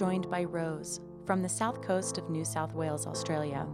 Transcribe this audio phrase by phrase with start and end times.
[0.00, 3.66] Joined by Rose from the south coast of New South Wales, Australia.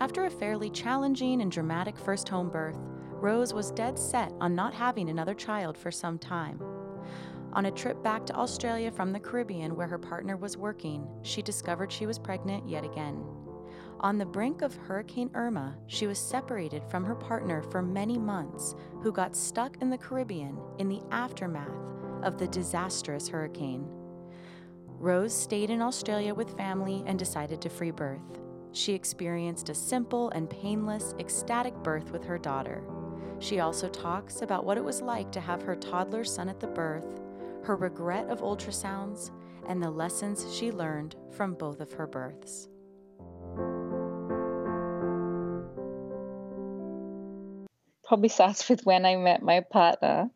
[0.00, 2.80] After a fairly challenging and dramatic first home birth,
[3.12, 6.60] Rose was dead set on not having another child for some time.
[7.52, 11.42] On a trip back to Australia from the Caribbean where her partner was working, she
[11.42, 13.24] discovered she was pregnant yet again.
[14.00, 18.74] On the brink of Hurricane Irma, she was separated from her partner for many months,
[19.00, 21.70] who got stuck in the Caribbean in the aftermath
[22.24, 23.88] of the disastrous hurricane.
[25.00, 28.40] Rose stayed in Australia with family and decided to free birth.
[28.72, 32.82] She experienced a simple and painless, ecstatic birth with her daughter.
[33.38, 36.66] She also talks about what it was like to have her toddler son at the
[36.66, 37.20] birth,
[37.62, 39.30] her regret of ultrasounds,
[39.68, 42.68] and the lessons she learned from both of her births.
[48.04, 50.30] Probably starts with when I met my partner.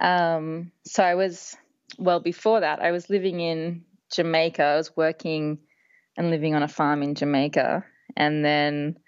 [0.00, 1.56] Um, so I was,
[1.98, 4.62] well, before that, I was living in Jamaica.
[4.62, 5.58] I was working
[6.16, 7.84] and living on a farm in Jamaica.
[8.16, 8.98] And then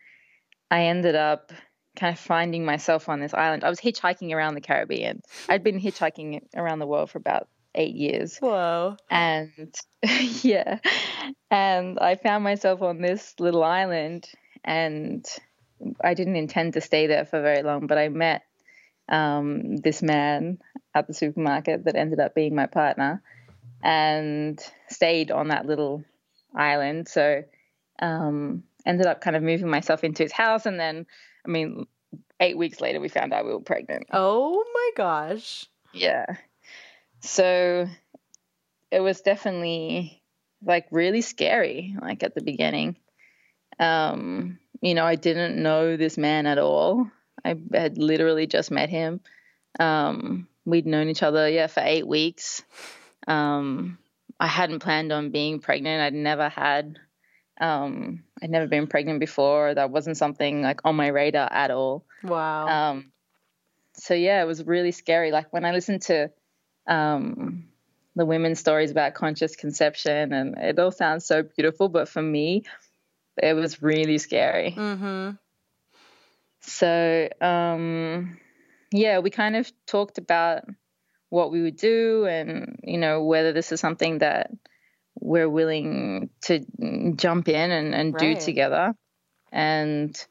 [0.70, 1.52] I ended up
[1.96, 3.64] kind of finding myself on this island.
[3.64, 5.22] I was hitchhiking around the Caribbean.
[5.48, 8.38] I'd been hitchhiking around the world for about eight years.
[8.38, 8.96] Whoa.
[9.10, 9.74] And
[10.42, 10.78] yeah.
[11.50, 14.28] And I found myself on this little island
[14.64, 15.24] and
[16.02, 18.42] I didn't intend to stay there for very long, but I met
[19.08, 20.58] um, this man
[20.94, 23.22] at the supermarket that ended up being my partner
[23.84, 26.02] and stayed on that little
[26.56, 27.06] island.
[27.06, 27.44] So
[28.00, 31.06] um, ended up kind of moving myself into his house, and then
[31.46, 31.86] I mean,
[32.40, 34.06] eight weeks later, we found out we were pregnant.
[34.10, 35.66] Oh my gosh!
[35.92, 36.24] Yeah.
[37.20, 37.86] So
[38.90, 40.22] it was definitely
[40.64, 42.96] like really scary, like at the beginning.
[43.78, 47.10] Um, you know, I didn't know this man at all.
[47.44, 49.20] I had literally just met him.
[49.78, 52.62] Um, we'd known each other, yeah, for eight weeks.
[53.26, 53.98] Um,
[54.38, 56.02] I hadn't planned on being pregnant.
[56.02, 56.98] I'd never had,
[57.60, 59.74] um, I'd never been pregnant before.
[59.74, 62.04] That wasn't something like on my radar at all.
[62.22, 62.66] Wow.
[62.66, 63.12] Um,
[63.94, 65.30] so yeah, it was really scary.
[65.30, 66.30] Like when I listened to,
[66.86, 67.68] um,
[68.16, 72.64] the women's stories about conscious conception, and it all sounds so beautiful, but for me,
[73.42, 74.72] it was really scary.
[74.76, 75.30] Mm-hmm.
[76.60, 78.38] So, um,
[78.92, 80.62] yeah, we kind of talked about
[81.34, 84.52] what we would do and you know whether this is something that
[85.20, 86.64] we're willing to
[87.16, 88.36] jump in and, and right.
[88.36, 88.94] do together.
[89.50, 90.26] And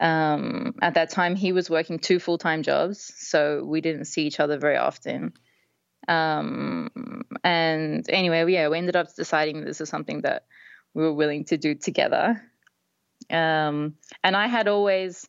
[0.00, 4.40] um, at that time he was working two full-time jobs so we didn't see each
[4.40, 5.32] other very often.
[6.08, 6.90] Um,
[7.44, 10.46] and anyway yeah we ended up deciding this is something that
[10.92, 12.42] we were willing to do together.
[13.30, 15.28] Um, and i had always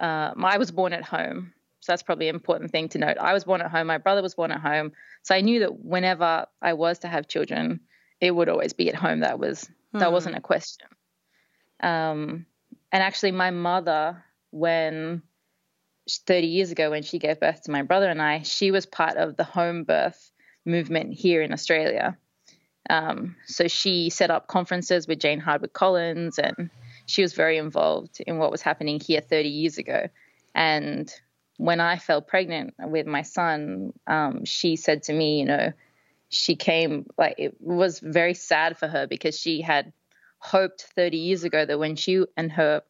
[0.00, 3.18] uh, i was born at home so that's probably an important thing to note.
[3.18, 3.88] I was born at home.
[3.88, 4.92] My brother was born at home.
[5.22, 7.80] So I knew that whenever I was to have children,
[8.20, 9.20] it would always be at home.
[9.20, 9.98] That was hmm.
[9.98, 10.86] that wasn't a question.
[11.80, 12.46] Um,
[12.92, 14.22] and actually, my mother,
[14.52, 15.22] when
[16.08, 19.16] 30 years ago, when she gave birth to my brother and I, she was part
[19.16, 20.30] of the home birth
[20.64, 22.16] movement here in Australia.
[22.88, 26.70] Um, so she set up conferences with Jane Hardwicke Collins, and
[27.06, 30.08] she was very involved in what was happening here 30 years ago.
[30.54, 31.12] And
[31.62, 35.72] when I fell pregnant with my son, um, she said to me, you know,
[36.28, 39.92] she came like it was very sad for her because she had
[40.38, 42.82] hoped 30 years ago that when she and her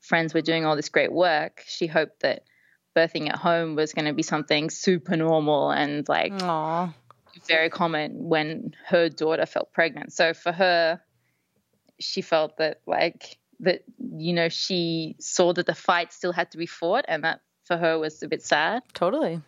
[0.00, 2.44] friends were doing all this great work, she hoped that
[2.96, 6.94] birthing at home was going to be something super normal and like Aww.
[7.48, 10.12] very common when her daughter felt pregnant.
[10.12, 11.00] So for her,
[11.98, 16.58] she felt that like that you know she saw that the fight still had to
[16.58, 18.82] be fought and that for her was a bit sad.
[18.94, 19.40] Totally.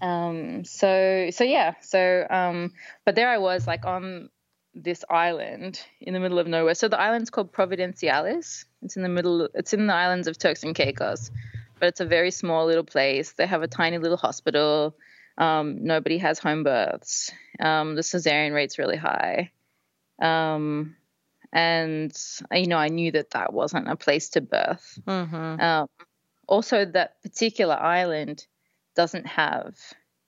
[0.00, 2.72] Um, so so yeah, so um,
[3.04, 4.30] but there I was like on
[4.74, 6.74] this island in the middle of nowhere.
[6.74, 8.64] So the island's called Providenciales.
[8.80, 9.50] It's in the middle.
[9.52, 11.30] It's in the islands of Turks and Caicos,
[11.78, 13.32] but it's a very small little place.
[13.32, 14.96] They have a tiny little hospital.
[15.36, 17.32] Um, nobody has home births.
[17.60, 19.50] Um, the cesarean rate's really high.
[20.22, 20.96] Um,
[21.52, 22.16] and
[22.50, 24.98] you know, I knew that that wasn't a place to birth.
[25.06, 25.60] Mm-hmm.
[26.46, 28.46] Also that particular island
[28.94, 29.74] doesn't have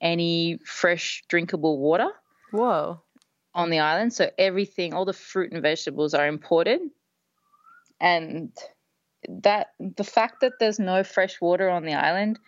[0.01, 2.09] any fresh drinkable water.
[2.51, 3.01] Whoa.
[3.55, 4.13] On the island.
[4.13, 6.81] So everything, all the fruit and vegetables are imported.
[8.01, 8.53] And
[9.29, 12.39] that the fact that there's no fresh water on the island,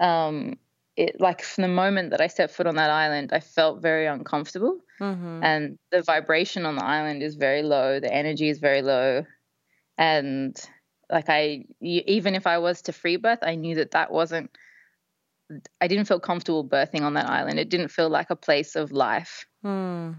[0.00, 0.58] um,
[0.96, 4.06] it like from the moment that I set foot on that island, I felt very
[4.06, 4.78] uncomfortable.
[5.00, 5.42] Mm-hmm.
[5.42, 8.00] And the vibration on the island is very low.
[8.00, 9.24] The energy is very low.
[9.96, 10.56] And
[11.10, 14.50] like I, even if I was to free birth, I knew that that wasn't
[15.80, 17.58] I didn't feel comfortable birthing on that island.
[17.58, 19.46] It didn't feel like a place of life.
[19.64, 20.16] Mm.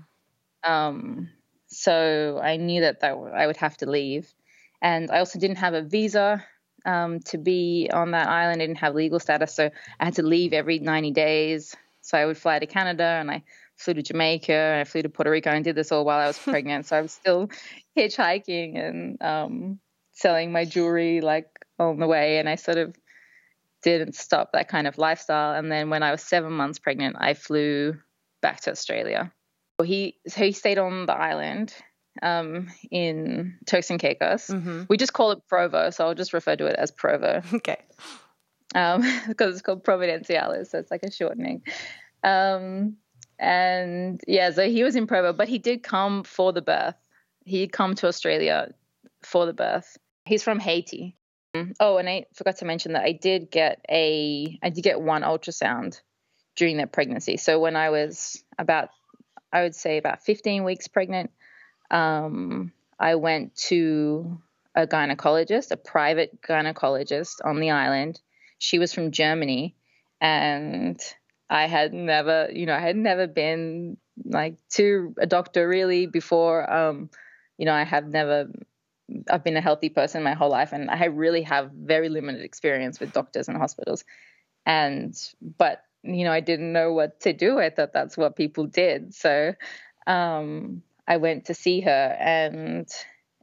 [0.64, 1.30] Um,
[1.68, 4.34] so I knew that, that I would have to leave.
[4.82, 6.44] And I also didn't have a visa
[6.86, 8.62] um, to be on that island.
[8.62, 9.54] I didn't have legal status.
[9.54, 9.70] So
[10.00, 11.76] I had to leave every 90 days.
[12.02, 13.44] So I would fly to Canada and I
[13.76, 16.28] flew to Jamaica and I flew to Puerto Rico and did this all while I
[16.28, 16.88] was pregnant.
[16.88, 17.50] so I was still
[17.96, 19.80] hitchhiking and um,
[20.20, 22.38] selling my jewelry like on the way.
[22.38, 22.96] And I sort of
[23.82, 25.56] didn't stop that kind of lifestyle.
[25.56, 27.98] And then when I was seven months pregnant, I flew
[28.42, 29.32] back to Australia.
[29.84, 31.74] He so he stayed on the island
[32.22, 34.48] um, in Turks and Caicos.
[34.48, 34.84] Mm-hmm.
[34.90, 37.42] We just call it Provo, so I'll just refer to it as Provo.
[37.54, 37.78] Okay.
[38.76, 41.64] Um, because it's called Providenciales, so it's like a shortening.
[42.24, 42.98] Um,
[43.40, 46.96] and yeah, so he was in Provo, but he did come for the birth.
[47.46, 48.74] He'd come to Australia
[49.24, 49.98] for the birth.
[50.30, 51.18] He's from Haiti.
[51.80, 55.24] Oh, and I forgot to mention that I did get a I did get one
[55.24, 56.00] ultrasound
[56.56, 57.38] during that pregnancy.
[57.38, 58.90] So when I was about
[59.52, 61.32] I would say about 15 weeks pregnant,
[61.90, 64.40] um, I went to
[64.76, 68.22] a gynecologist, a private gynecologist on the island.
[68.60, 69.76] She was from Germany,
[70.22, 71.02] and
[71.50, 76.72] I had never, you know, I had never been like to a doctor really before.
[76.72, 77.10] Um,
[77.58, 78.48] you know, I have never
[79.30, 83.00] I've been a healthy person my whole life, and I really have very limited experience
[83.00, 84.04] with doctors and hospitals.
[84.66, 85.16] And
[85.58, 87.60] but you know, I didn't know what to do.
[87.60, 89.14] I thought that's what people did.
[89.14, 89.54] So
[90.08, 92.88] um, I went to see her, and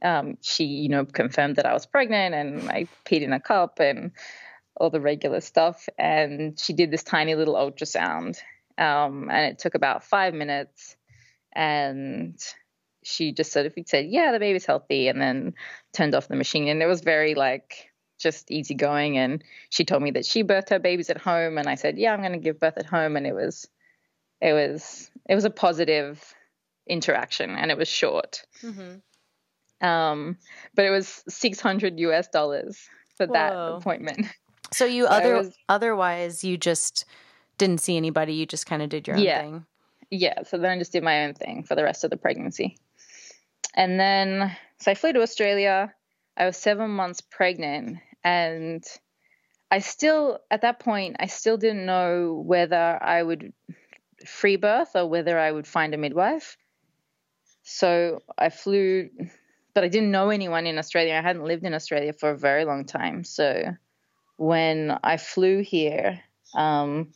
[0.01, 3.79] um, she, you know, confirmed that I was pregnant, and I peed in a cup
[3.79, 4.11] and
[4.75, 5.87] all the regular stuff.
[5.97, 8.37] And she did this tiny little ultrasound,
[8.77, 10.95] um, and it took about five minutes,
[11.53, 12.39] and
[13.07, 15.53] she just sort of said, "Yeah, the baby's healthy," and then
[15.93, 16.67] turned off the machine.
[16.67, 17.89] And it was very like
[18.19, 19.17] just easygoing.
[19.17, 22.13] And she told me that she birthed her babies at home, and I said, "Yeah,
[22.13, 23.67] I'm going to give birth at home." And it was,
[24.41, 26.33] it was, it was a positive
[26.87, 28.43] interaction, and it was short.
[28.61, 29.85] Mm-hmm.
[29.85, 30.37] Um,
[30.75, 33.33] but it was 600 US dollars for Whoa.
[33.33, 34.27] that appointment.
[34.71, 37.05] So you so other was, otherwise you just
[37.57, 38.33] didn't see anybody.
[38.33, 39.41] You just kind of did your own yeah.
[39.41, 39.65] thing.
[40.09, 40.43] Yeah.
[40.43, 42.77] So then I just did my own thing for the rest of the pregnancy.
[43.77, 45.93] And then, so I flew to Australia.
[46.35, 47.99] I was seven months pregnant.
[48.23, 48.83] And
[49.69, 53.53] I still, at that point, I still didn't know whether I would
[54.25, 56.57] free birth or whether I would find a midwife.
[57.61, 59.09] So I flew,
[59.75, 61.13] but I didn't know anyone in Australia.
[61.13, 63.23] I hadn't lived in Australia for a very long time.
[63.23, 63.75] So
[64.37, 66.19] when I flew here,
[66.55, 67.13] um,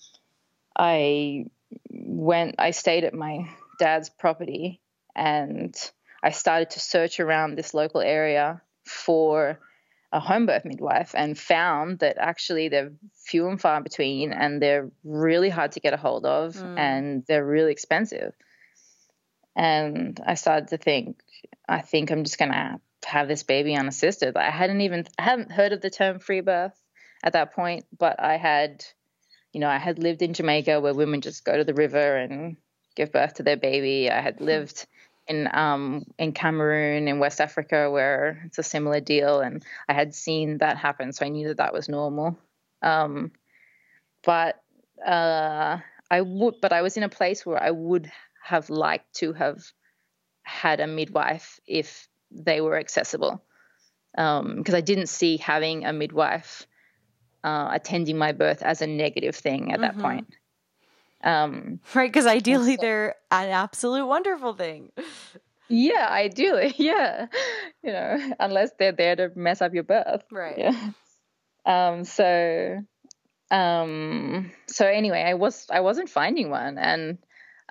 [0.78, 1.46] I
[1.90, 3.50] went, I stayed at my
[3.80, 4.80] dad's property
[5.16, 5.76] and
[6.24, 9.60] I started to search around this local area for
[10.12, 14.92] a home birth midwife and found that actually they're few and far between and they're
[15.04, 16.78] really hard to get a hold of mm.
[16.78, 18.34] and they're really expensive.
[19.56, 21.22] And I started to think,
[21.68, 24.36] I think I'm just going to have this baby unassisted.
[24.36, 26.78] I hadn't even I hadn't heard of the term free birth
[27.24, 28.84] at that point, but I had,
[29.54, 32.58] you know, I had lived in Jamaica where women just go to the river and
[32.96, 34.10] give birth to their baby.
[34.10, 34.86] I had lived
[35.32, 40.14] in um, in Cameroon in West Africa where it's a similar deal, and I had
[40.14, 42.38] seen that happen, so I knew that that was normal.
[42.82, 43.32] Um,
[44.24, 44.62] but
[45.06, 45.78] uh,
[46.12, 48.12] I would, but I was in a place where I would
[48.44, 49.60] have liked to have
[50.44, 53.42] had a midwife if they were accessible,
[54.12, 56.68] because um, I didn't see having a midwife
[57.44, 59.98] uh, attending my birth as a negative thing at mm-hmm.
[59.98, 60.28] that point.
[61.24, 64.92] Um, right, because ideally so, they're an absolute wonderful thing.
[65.70, 67.28] Yeah, ideally, yeah.
[67.84, 70.24] You know, unless they're there to mess up your birth.
[70.32, 70.58] Right.
[70.58, 70.92] Yeah.
[71.66, 72.80] Um, so
[73.52, 77.18] um so anyway, I was I wasn't finding one and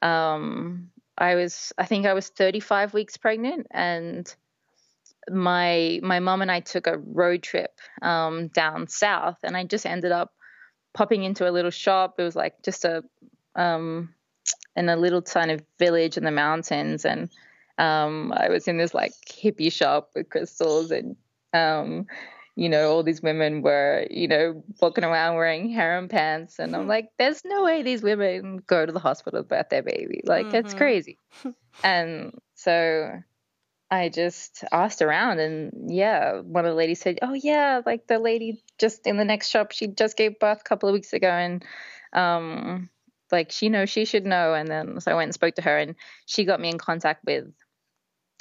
[0.03, 4.33] um I was I think I was 35 weeks pregnant and
[5.29, 9.87] my my mom and I took a road trip um, down south, and I just
[9.87, 10.33] ended up
[10.95, 12.15] popping into a little shop.
[12.19, 13.03] It was like just a
[13.55, 14.15] um,
[14.77, 17.31] in a little kind of village in the mountains, and
[17.79, 21.17] um, I was in this like hippie shop with crystals and
[21.53, 22.07] um,
[22.57, 26.59] you know, all these women were, you know, walking around wearing harem pants.
[26.59, 29.83] And I'm like, there's no way these women go to the hospital to birth their
[29.83, 30.21] baby.
[30.25, 30.57] Like, mm-hmm.
[30.57, 31.19] it's crazy.
[31.85, 33.23] and so
[33.91, 38.19] I just asked around, and yeah, one of the ladies said, "Oh yeah, like the
[38.19, 41.29] lady just in the next shop, she just gave birth a couple of weeks ago,
[41.29, 41.65] and
[42.13, 42.89] um,
[43.33, 45.79] like she knows she should know." And then so I went and spoke to her,
[45.79, 45.95] and
[46.27, 47.53] she got me in contact with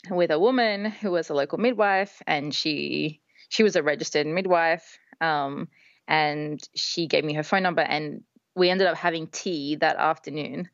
[0.10, 4.98] with a woman who was a local midwife, and she she was a registered midwife,
[5.22, 5.68] um,
[6.08, 8.24] and she gave me her phone number, and
[8.56, 10.70] we ended up having tea that afternoon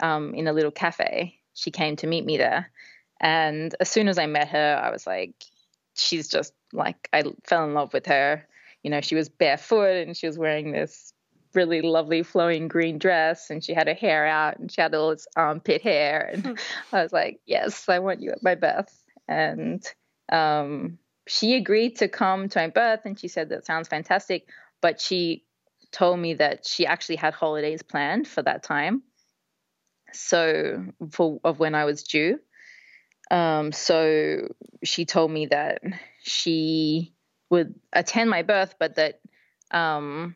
[0.00, 1.38] um, in a little cafe.
[1.54, 2.70] She came to meet me there
[3.20, 5.34] and as soon as I met her, I was like,
[5.94, 8.46] she's just like, I fell in love with her.
[8.82, 11.12] You know, she was barefoot and she was wearing this
[11.54, 15.10] really lovely flowing green dress and she had her hair out and she had all
[15.10, 16.30] this armpit hair.
[16.32, 16.58] And
[16.92, 18.96] I was like, yes, I want you at my birth.
[19.28, 19.84] And
[20.30, 24.48] um, she agreed to come to my birth and she said, that sounds fantastic.
[24.80, 25.44] But she
[25.92, 29.02] told me that she actually had holidays planned for that time.
[30.12, 32.40] So, for of when I was due.
[33.30, 34.48] Um, so
[34.82, 35.82] she told me that
[36.22, 37.14] she
[37.48, 39.20] would attend my birth, but that
[39.70, 40.34] um,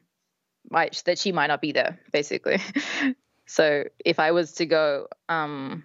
[0.70, 2.58] might, that she might not be there, basically.
[3.46, 5.84] so if I was to go um,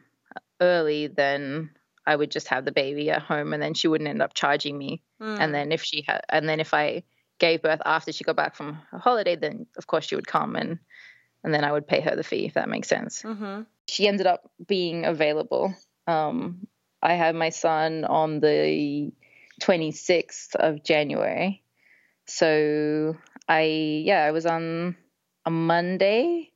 [0.62, 1.72] early, then
[2.06, 4.78] I would just have the baby at home, and then she wouldn't end up charging
[4.78, 5.02] me.
[5.22, 5.40] Mm.
[5.40, 7.04] And then if she had, and then if I
[7.40, 10.56] gave birth after she got back from a holiday, then of course she would come
[10.56, 10.80] and
[11.42, 13.22] and then I would pay her the fee if that makes sense.
[13.22, 13.62] Mm-hmm.
[13.88, 15.74] She ended up being available
[16.10, 16.68] um,
[17.02, 19.12] I had my son on the
[19.62, 21.64] 26th of January.
[22.26, 23.16] So
[23.50, 23.64] I,
[24.06, 24.96] yeah, I was on
[25.46, 26.52] a Monday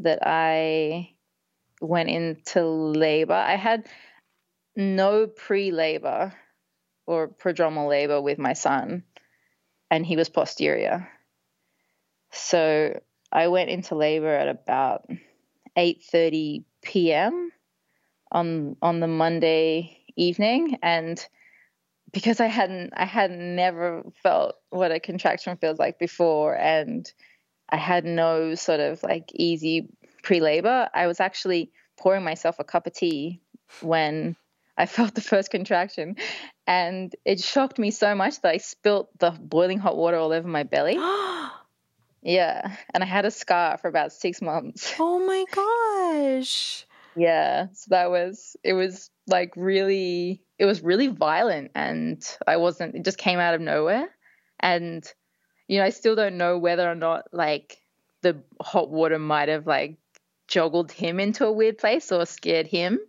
[0.00, 1.14] that I
[1.80, 3.34] went into labor.
[3.34, 3.86] I had
[4.74, 6.34] no pre labor
[7.06, 9.04] or prodromal labor with my son,
[9.90, 11.08] and he was posterior.
[12.32, 13.00] So
[13.32, 15.08] I went into labor at about
[15.78, 17.52] 8:30 p.m
[18.32, 21.24] on on the Monday evening and
[22.16, 27.12] because I hadn't I had never felt what a contraction feels like before and
[27.68, 29.90] I had no sort of like easy
[30.22, 33.42] pre-labor, I was actually pouring myself a cup of tea
[33.82, 34.34] when
[34.78, 36.16] I felt the first contraction
[36.66, 40.48] and it shocked me so much that I spilt the boiling hot water all over
[40.48, 40.94] my belly.
[42.22, 44.94] yeah, and I had a scar for about 6 months.
[44.98, 45.44] Oh my
[46.32, 46.86] gosh.
[47.14, 52.94] Yeah, so that was it was like really it was really violent and I wasn't
[52.94, 54.08] it just came out of nowhere.
[54.60, 55.04] And
[55.68, 57.78] you know I still don't know whether or not like
[58.22, 59.98] the hot water might have like
[60.48, 63.00] joggled him into a weird place or scared him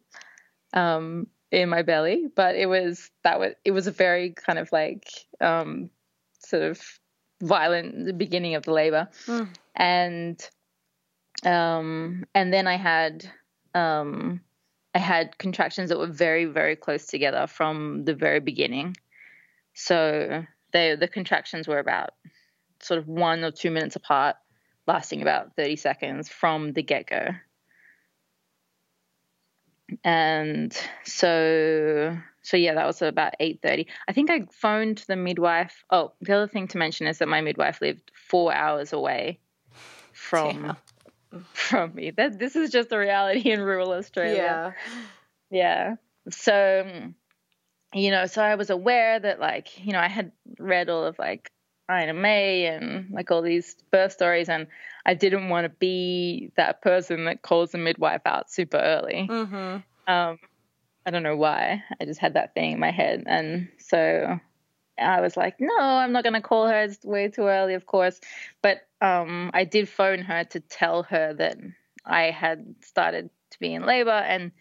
[0.73, 2.25] um in my belly.
[2.35, 5.07] But it was that was it was a very kind of like
[5.39, 5.89] um
[6.39, 6.81] sort of
[7.41, 9.09] violent the beginning of the labor.
[9.25, 9.49] Mm.
[9.75, 10.49] and
[11.45, 13.29] um and then I had
[13.77, 14.41] um,
[14.97, 18.97] I had contractions that were very, very close together from the very beginning.
[19.75, 22.15] So they, the contractions were about
[22.81, 24.37] sort of one or two minutes apart,
[24.87, 27.27] lasting about 30 seconds from the get go.
[30.03, 33.85] And so, so yeah, that was about 8:30.
[34.07, 35.83] I think I phoned the midwife.
[35.91, 39.39] Oh, the other thing to mention is that my midwife lived four hours away
[40.11, 40.75] from
[41.53, 42.11] from me.
[42.11, 44.75] That this is just a reality in rural Australia.
[44.79, 44.95] Yeah.
[45.49, 45.95] Yeah.
[46.29, 47.11] So
[47.93, 51.17] you know, so I was aware that like, you know, I had read all of
[51.17, 51.51] like
[51.89, 54.67] Ina May and like all these birth stories and
[55.05, 59.27] I didn't want to be that person that calls the midwife out super early.
[59.29, 60.13] Mm-hmm.
[60.13, 60.39] Um,
[61.05, 61.83] I don't know why.
[61.99, 63.23] I just had that thing in my head.
[63.25, 64.37] And so
[64.99, 66.83] I was like, no, I'm not going to call her.
[66.83, 68.19] It's way too early, of course.
[68.61, 71.57] But um, I did phone her to tell her that
[72.05, 74.11] I had started to be in labor.
[74.11, 74.51] And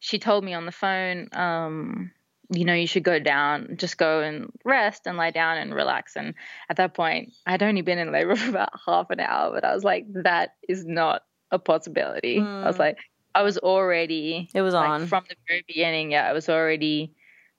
[0.00, 2.10] she told me on the phone, um,
[2.50, 6.16] you know, you should go down, just go and rest and lie down and relax.
[6.16, 6.34] And
[6.68, 9.74] at that point, I'd only been in labor for about half an hour, but I
[9.74, 12.38] was like, that is not a possibility.
[12.38, 12.64] Mm.
[12.64, 12.82] I was hmm.
[12.82, 12.98] like,
[13.34, 14.48] I was already.
[14.54, 15.06] It was like, on.
[15.06, 17.14] From the very beginning, yeah, I was already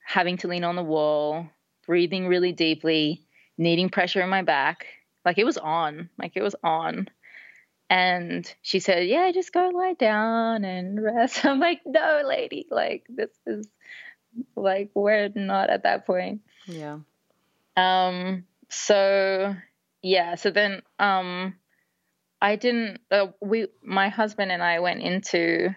[0.06, 1.48] having to lean on the wall,
[1.88, 3.24] breathing really deeply,
[3.58, 4.86] needing pressure in my back.
[5.26, 7.08] Like it was on, like it was on.
[7.90, 11.46] And she said, Yeah, just go lie down and rest.
[11.46, 13.68] I'm like, No, lady, like this is
[14.56, 16.42] like we're not at that point.
[16.68, 17.00] Yeah.
[17.76, 19.56] Um, so
[20.02, 21.56] yeah, so then um
[22.42, 25.70] I didn't uh, we my husband and I went into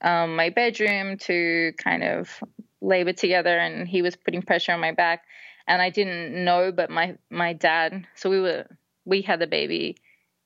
[0.00, 2.40] um my bedroom to kind of
[2.84, 5.22] labor together and he was putting pressure on my back
[5.66, 8.06] and I didn't know, but my my dad.
[8.14, 8.66] So we were
[9.04, 9.96] we had the baby.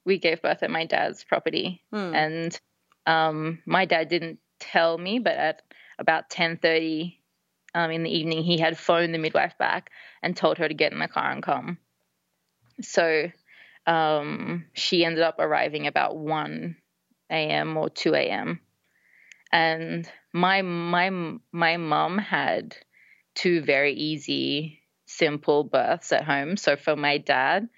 [0.04, 2.14] We gave birth at my dad's property, Hmm.
[2.14, 2.60] and
[3.06, 5.62] um, my dad didn't tell me, but at
[5.98, 7.20] about ten thirty
[7.74, 9.90] um, in the evening, he had phoned the midwife back
[10.22, 11.78] and told her to get in the car and come.
[12.80, 13.30] So
[13.86, 16.76] um, she ended up arriving about one
[17.30, 17.76] a.m.
[17.76, 18.60] or two a.m.
[19.52, 21.10] And my my
[21.52, 22.76] my mum had
[23.34, 26.56] two very easy, simple births at home.
[26.56, 27.68] So for my dad,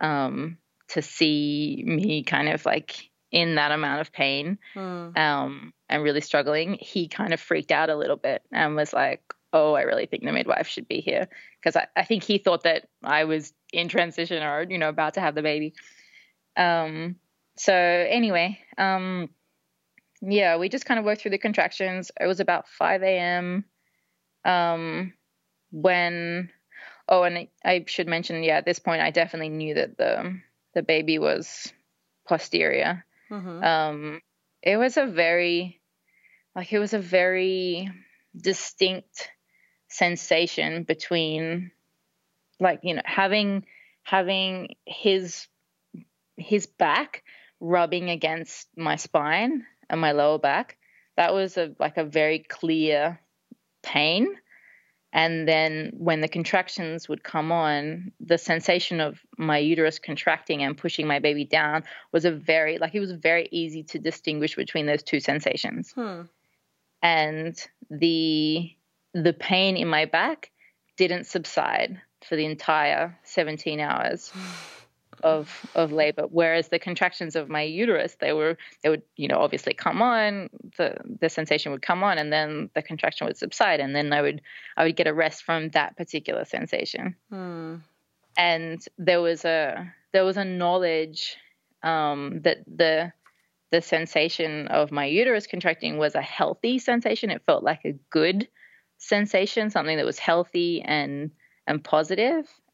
[0.00, 0.58] um,
[0.88, 5.16] to see me kind of like in that amount of pain Hmm.
[5.16, 9.22] um, and really struggling, he kind of freaked out a little bit and was like,
[9.52, 11.28] "Oh, I really think the midwife should be here,"
[11.60, 15.14] because I, I think he thought that I was in transition or you know about
[15.14, 15.74] to have the baby.
[16.56, 17.16] Um,
[17.56, 19.30] so anyway, um,
[20.26, 22.10] yeah, we just kind of worked through the contractions.
[22.20, 23.64] It was about 5 a.m.
[24.44, 25.12] Um,
[25.70, 26.50] when,
[27.08, 30.40] oh, and I should mention, yeah, at this point, I definitely knew that the
[30.74, 31.72] the baby was
[32.26, 33.04] posterior.
[33.30, 33.64] Mhm.
[33.64, 34.22] Um,
[34.62, 35.80] it was a very,
[36.56, 37.90] like, it was a very
[38.36, 39.30] distinct
[39.88, 41.70] sensation between,
[42.58, 43.66] like, you know, having
[44.02, 45.46] having his
[46.36, 47.22] his back
[47.60, 50.76] rubbing against my spine and my lower back.
[51.16, 53.20] That was a like a very clear
[53.82, 54.36] pain.
[55.12, 60.76] And then when the contractions would come on, the sensation of my uterus contracting and
[60.76, 64.86] pushing my baby down was a very like it was very easy to distinguish between
[64.86, 65.92] those two sensations.
[65.92, 66.22] Hmm.
[67.02, 67.56] And
[67.90, 68.74] the
[69.12, 70.50] the pain in my back
[70.96, 74.32] didn't subside for the entire 17 hours
[75.22, 79.38] of of labor whereas the contractions of my uterus they were they would you know
[79.38, 83.80] obviously come on the the sensation would come on and then the contraction would subside
[83.80, 84.40] and then I would
[84.76, 87.76] I would get a rest from that particular sensation Hmm.
[88.36, 91.36] and there was a there was a knowledge
[91.82, 93.12] um, that the
[93.70, 97.30] the sensation of my uterus contracting was a healthy sensation.
[97.30, 98.46] It felt like a good
[98.98, 101.32] sensation, something that was healthy and
[101.66, 101.84] and.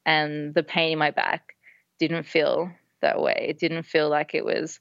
[0.06, 1.54] And the pain in my back
[2.00, 3.46] didn't feel that way.
[3.48, 4.80] It didn't feel like it was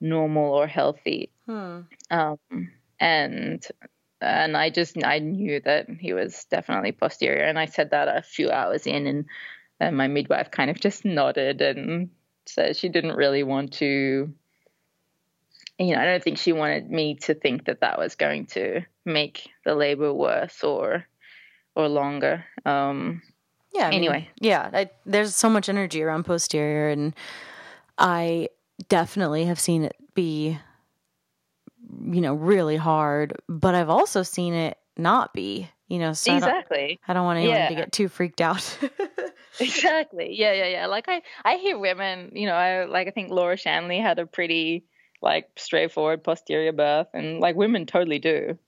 [0.00, 1.30] normal or healthy.
[1.46, 1.80] Hmm.
[2.10, 2.38] Um,
[3.00, 3.66] and
[4.20, 8.22] and I just I knew that he was definitely posterior, and I said that a
[8.22, 9.24] few hours in, and
[9.80, 12.10] and my midwife kind of just nodded and
[12.46, 14.32] said she didn't really want to.
[15.78, 18.80] You know, I don't think she wanted me to think that that was going to
[19.04, 21.06] make the labor worse or
[21.74, 22.44] or longer.
[22.64, 23.22] Um,
[23.76, 23.86] Yeah.
[23.86, 24.30] I mean, Anyway.
[24.40, 24.70] yeah.
[24.72, 27.14] I, there's so much energy around posterior, and
[27.98, 28.48] I
[28.88, 30.58] definitely have seen it be,
[32.02, 33.34] you know, really hard.
[33.48, 35.70] But I've also seen it not be.
[35.88, 36.98] You know, so I don't, exactly.
[37.06, 38.78] I don't want anyone to get too freaked out.
[39.60, 43.30] exactly yeah yeah yeah like i i hear women you know i like i think
[43.30, 44.84] laura shanley had a pretty
[45.22, 48.58] like straightforward posterior birth and like women totally do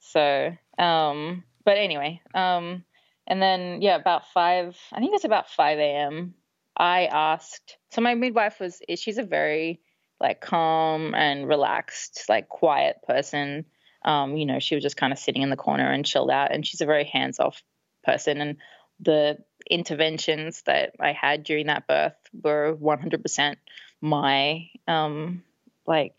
[0.00, 2.84] so um but anyway um
[3.28, 6.34] and then yeah about five i think it's about 5 a.m
[6.76, 9.80] i asked so my midwife was she's a very
[10.20, 13.64] like calm and relaxed like quiet person
[14.04, 16.52] um you know she was just kind of sitting in the corner and chilled out
[16.52, 17.62] and she's a very hands off
[18.02, 18.56] person and
[19.00, 19.38] the
[19.70, 23.56] interventions that I had during that birth were 100%
[24.00, 25.42] my um
[25.86, 26.18] like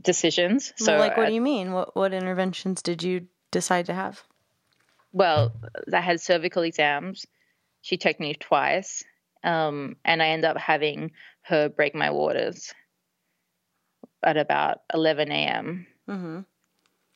[0.00, 0.72] decisions.
[0.76, 1.72] So like, what I- do you mean?
[1.72, 4.22] What what interventions did you decide to have?
[5.14, 5.52] Well,
[5.92, 7.24] I had cervical exams.
[7.80, 9.04] She checked me twice,
[9.44, 12.74] um, and I ended up having her break my waters
[14.22, 15.86] at about 11 a.m.
[16.08, 16.40] Mm-hmm.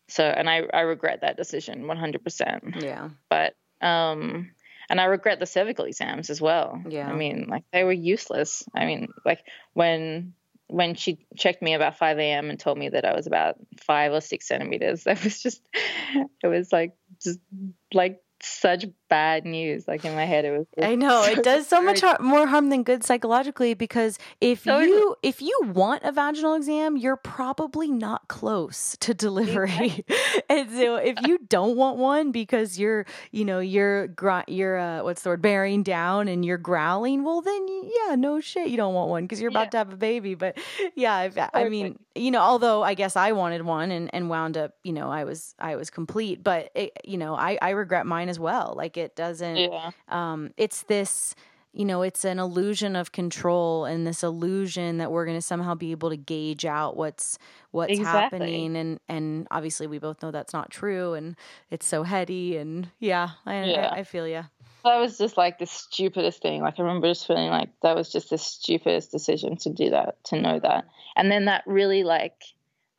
[0.09, 2.83] So, and I, I regret that decision 100%.
[2.83, 3.11] Yeah.
[3.29, 4.51] But, um,
[4.89, 6.81] and I regret the cervical exams as well.
[6.89, 7.09] Yeah.
[7.09, 8.63] I mean, like they were useless.
[8.75, 9.43] I mean, like
[9.75, 10.35] when
[10.69, 12.51] when she checked me about 5 a.m.
[12.51, 15.63] and told me that I was about five or six centimeters, that was just,
[16.43, 17.41] it was like just
[17.93, 19.89] like such bad news.
[19.89, 20.67] Like in my head, it was.
[20.81, 24.91] I know it does so much har- more harm than good psychologically because if Totally.
[24.91, 30.05] you if you want a vaginal exam, you're probably not close to delivery.
[30.49, 35.03] and so if you don't want one because you're you know you're gr- you're uh,
[35.03, 38.95] what's the word bearing down and you're growling, well then yeah, no shit, you don't
[38.95, 39.71] want one because you're about Yeah.
[39.71, 40.35] to have a baby.
[40.35, 40.59] But
[40.95, 44.73] yeah, I mean you know although I guess I wanted one and and wound up
[44.85, 48.29] you know I was I was complete, but it, you know I I regret mine
[48.29, 48.75] as well.
[48.77, 49.91] Like it doesn't Yeah.
[50.09, 51.35] um, it's this
[51.73, 55.75] you know it's an illusion of control and this illusion that we're going to somehow
[55.75, 57.39] be able to gauge out what's
[57.73, 58.39] what's Exactly.
[58.39, 61.37] happening and and obviously we both know that's not true and
[61.71, 63.91] it's so heady and yeah i Yeah.
[63.93, 64.45] I, I feel you
[64.89, 66.63] that was just like the stupidest thing.
[66.63, 70.23] Like I remember just feeling like that was just the stupidest decision to do that,
[70.25, 70.87] to know that.
[71.17, 72.43] And then that really like,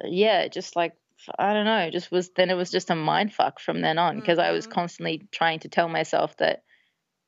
[0.04, 0.94] yeah, just like
[1.38, 4.20] I don't know, just was then it was just a mind fuck from then on
[4.20, 4.50] because mm-hmm.
[4.50, 4.74] I was mm-hmm.
[4.74, 6.64] constantly trying to tell myself that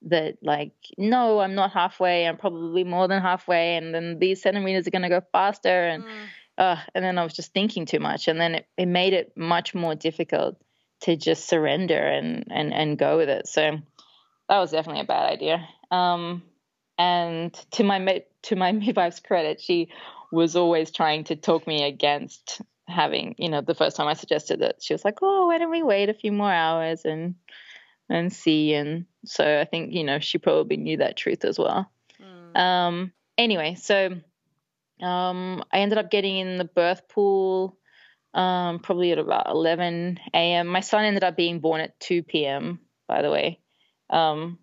[0.04, 2.28] that like no, I'm not halfway.
[2.28, 6.04] I'm probably more than halfway, and then these centimeters are going to go faster, and
[6.04, 6.26] mm.
[6.58, 9.34] uh, and then I was just thinking too much, and then it, it made it
[9.36, 10.58] much more difficult
[11.02, 13.48] to just surrender and and and go with it.
[13.48, 13.80] So
[14.52, 15.66] that was definitely a bad idea.
[15.92, 16.44] Um,
[16.98, 19.90] and to my to my midwife's credit, she
[20.30, 24.62] was always trying to talk me against having, you know, the first time I suggested
[24.62, 27.36] it, she was like, "Oh, why don't we wait a few more hours and
[28.10, 31.90] and see?" And so I think, you know, she probably knew that truth as well.
[32.22, 32.58] Mm.
[32.58, 34.10] Um, anyway, so
[35.02, 37.78] um, I ended up getting in the birth pool
[38.34, 40.68] um, probably at about 11 a.m.
[40.68, 42.82] My son ended up being born at 2 p.m.
[43.08, 43.62] By the way,
[44.12, 44.60] um,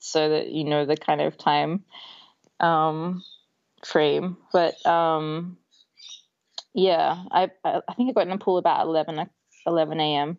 [0.00, 1.84] so that you know the kind of time
[2.58, 3.22] um,
[3.84, 4.36] frame.
[4.52, 5.58] But um,
[6.74, 9.28] yeah, I I think I got in the pool about 11
[9.66, 10.38] 11 a.m.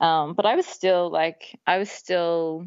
[0.00, 2.66] Um, but I was still like I was still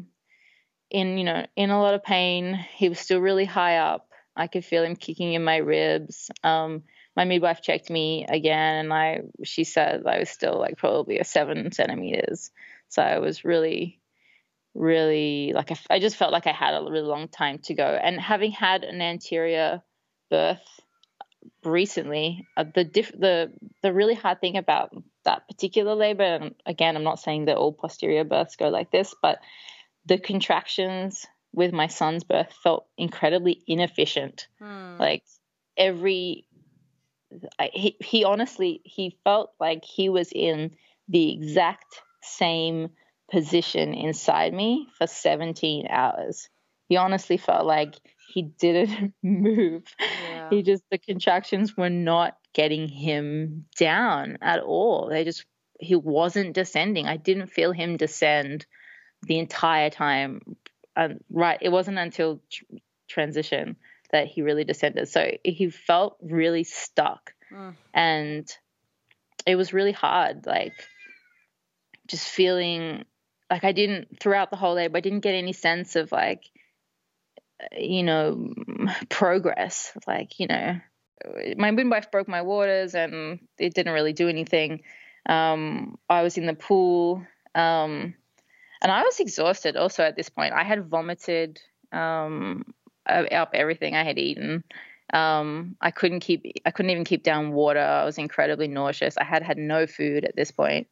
[0.90, 2.54] in you know in a lot of pain.
[2.76, 4.08] He was still really high up.
[4.36, 6.30] I could feel him kicking in my ribs.
[6.42, 11.18] Um, my midwife checked me again, and I she said I was still like probably
[11.18, 12.50] a seven centimeters.
[12.88, 14.00] So I was really,
[14.74, 17.84] really like I, I just felt like I had a really long time to go.
[17.84, 19.82] And having had an anterior
[20.30, 20.80] birth
[21.64, 26.96] recently, uh, the diff- the the really hard thing about that particular labor, and again,
[26.96, 29.38] I'm not saying that all posterior births go like this, but
[30.06, 34.48] the contractions with my son's birth felt incredibly inefficient.
[34.58, 34.96] Hmm.
[34.98, 35.22] Like
[35.76, 36.46] every
[37.58, 40.72] I, he he honestly he felt like he was in
[41.08, 42.90] the exact same
[43.32, 46.48] position inside me for 17 hours.
[46.88, 47.94] He honestly felt like
[48.32, 49.82] he didn't move.
[49.98, 50.50] Yeah.
[50.50, 55.08] He just the contractions were not getting him down at all.
[55.08, 55.44] They just
[55.80, 57.06] he wasn't descending.
[57.08, 58.66] I didn't feel him descend
[59.22, 60.40] the entire time.
[60.94, 62.64] Um, right, it wasn't until tr-
[63.08, 63.76] transition
[64.12, 65.08] that he really descended.
[65.08, 67.32] So he felt really stuck.
[67.50, 67.74] Mm.
[67.94, 68.56] And
[69.46, 70.74] it was really hard, like
[72.06, 73.04] just feeling
[73.52, 76.50] like I didn't throughout the whole day, but I didn't get any sense of like
[77.76, 78.52] you know
[79.10, 79.92] progress.
[80.06, 80.80] Like, you know,
[81.56, 84.82] my midwife broke my waters and it didn't really do anything.
[85.28, 87.26] Um, I was in the pool.
[87.54, 88.14] Um,
[88.80, 90.54] and I was exhausted also at this point.
[90.54, 91.60] I had vomited
[91.92, 92.74] um,
[93.06, 94.64] up everything I had eaten.
[95.12, 97.80] Um, I couldn't keep, I couldn't even keep down water.
[97.80, 99.18] I was incredibly nauseous.
[99.18, 100.88] I had had no food at this point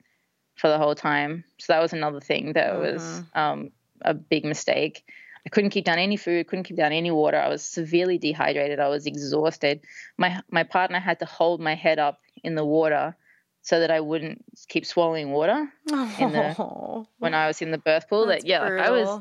[0.60, 1.42] for the whole time.
[1.58, 2.92] So that was another thing that mm-hmm.
[2.92, 3.70] was um,
[4.02, 5.04] a big mistake.
[5.46, 7.38] I couldn't keep down any food, couldn't keep down any water.
[7.38, 8.78] I was severely dehydrated.
[8.78, 9.80] I was exhausted.
[10.18, 13.16] My my partner had to hold my head up in the water
[13.62, 16.16] so that I wouldn't keep swallowing water oh.
[16.18, 18.26] in the when I was in the birth pool.
[18.26, 19.20] That yeah, like I was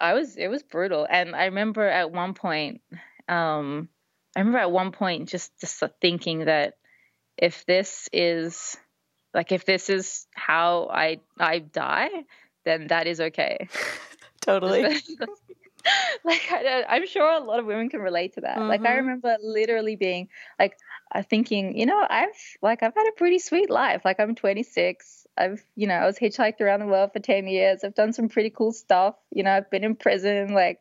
[0.00, 1.06] I was it was brutal.
[1.08, 2.80] And I remember at one point,
[3.28, 3.90] um,
[4.34, 6.78] I remember at one point just just thinking that
[7.36, 8.78] if this is
[9.34, 12.10] like if this is how I I die,
[12.64, 13.68] then that is okay.
[14.40, 14.82] totally.
[16.24, 18.56] like I, I'm sure a lot of women can relate to that.
[18.56, 18.68] Mm-hmm.
[18.68, 18.96] Like I mm-hmm.
[18.98, 20.76] remember literally being like
[21.14, 22.28] uh, thinking, you know, I've
[22.62, 24.02] like I've had a pretty sweet life.
[24.04, 25.26] Like I'm 26.
[25.36, 27.84] I've, you know, I was hitchhiked around the world for 10 years.
[27.84, 29.14] I've done some pretty cool stuff.
[29.30, 30.52] You know, I've been in prison.
[30.52, 30.80] Like,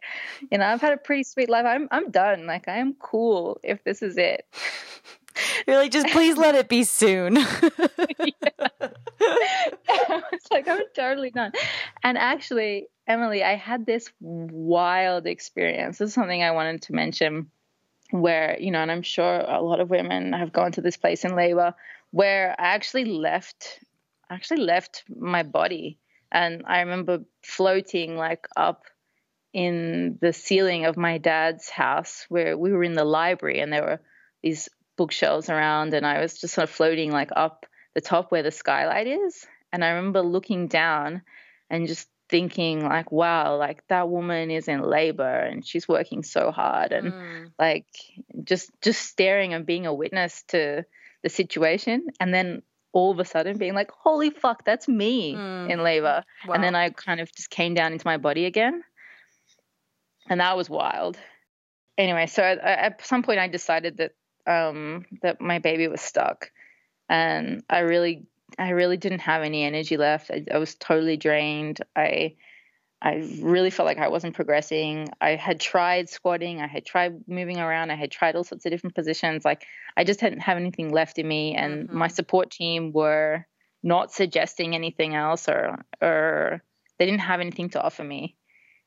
[0.52, 1.66] you know, I've had a pretty sweet life.
[1.66, 2.46] I'm, I'm done.
[2.46, 4.46] Like, I am cool if this is it.
[5.68, 7.38] You're like, just please let it be soon.
[10.34, 11.52] it's like, I'm totally done.
[12.04, 15.98] And actually, Emily, I had this wild experience.
[15.98, 17.52] This is something I wanted to mention
[18.12, 21.24] where, you know, and I'm sure a lot of women have gone to this place
[21.24, 21.74] in labor
[22.12, 23.80] where I actually left
[24.30, 26.00] actually left my body.
[26.32, 28.86] And I remember floating like up
[29.54, 33.84] in the ceiling of my dad's house where we were in the library and there
[33.84, 34.02] were
[34.42, 34.70] these
[35.02, 38.52] bookshelves around and I was just sort of floating like up the top where the
[38.52, 39.48] skylight is.
[39.74, 41.24] And I remember looking down
[41.72, 46.52] and just thinking like, wow, like that woman is in labor and she's working so
[46.52, 47.52] hard and mm.
[47.58, 47.88] like
[48.44, 50.86] just just staring and being a witness to
[51.24, 52.06] the situation.
[52.20, 52.62] And then
[52.94, 55.68] all of a sudden being like, holy fuck, that's me mm.
[55.72, 56.24] in labor.
[56.48, 56.54] Wow.
[56.54, 58.84] And then I kind of just came down into my body again.
[60.30, 61.18] And that was wild.
[61.98, 64.12] Anyway, so at, at some point I decided that
[64.48, 66.52] um, that my baby was stuck,
[67.10, 68.26] and I really,
[68.58, 70.32] I really didn't have any energy left.
[70.32, 71.82] I, I was totally drained.
[71.96, 72.36] I,
[73.02, 75.10] I really felt like I wasn't progressing.
[75.20, 78.72] I had tried squatting, I had tried moving around, I had tried all sorts of
[78.72, 79.44] different positions.
[79.44, 79.66] Like
[79.98, 81.98] I just didn't have anything left in me, and mm-hmm.
[81.98, 83.46] my support team were
[83.84, 86.64] not suggesting anything else, or or
[87.00, 88.36] they didn't have anything to offer me.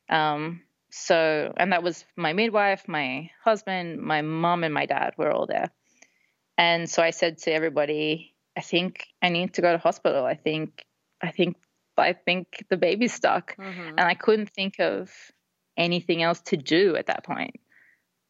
[0.09, 0.62] Um,
[0.96, 5.44] so, and that was my midwife, my husband, my mom, and my dad were all
[5.44, 5.70] there.
[6.57, 10.24] And so I said to everybody, I think I need to go to hospital.
[10.24, 10.85] I think,
[11.20, 11.57] I think
[11.98, 13.57] I think the baby's stuck.
[13.57, 13.88] Mm-hmm.
[13.88, 15.11] And I couldn't think of
[15.76, 17.59] anything else to do at that point.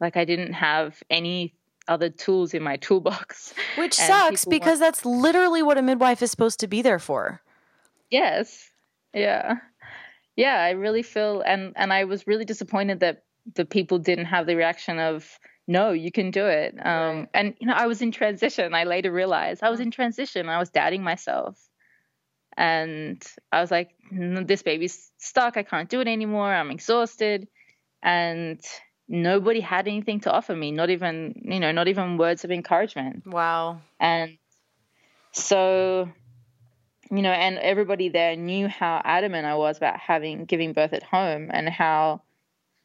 [0.00, 1.53] Like I didn't have any
[1.87, 3.53] other tools in my toolbox.
[3.77, 4.94] Which sucks because want...
[4.94, 7.42] that's literally what a midwife is supposed to be there for.
[8.11, 8.70] Yes.
[9.12, 9.57] Yeah.
[10.37, 14.47] Yeah, I really feel and and I was really disappointed that the people didn't have
[14.47, 16.75] the reaction of no, you can do it.
[16.79, 17.29] Um, right.
[17.33, 18.75] and you know, I was in transition.
[18.75, 20.49] I later realized I was in transition.
[20.49, 21.59] I was doubting myself
[22.57, 25.57] and I was like, this baby's stuck.
[25.57, 26.53] I can't do it anymore.
[26.53, 27.49] I'm exhausted.
[28.03, 28.61] And
[29.09, 33.27] nobody had anything to offer me, not even, you know, not even words of encouragement.
[33.27, 33.81] Wow.
[33.99, 34.38] And
[35.33, 36.09] so,
[37.11, 41.03] you know, and everybody there knew how adamant I was about having giving birth at
[41.03, 42.23] home and how,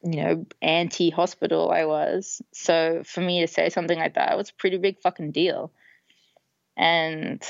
[0.02, 2.42] you know, anti hospital I was.
[2.52, 5.72] So for me to say something like that was a pretty big fucking deal.
[6.76, 7.42] And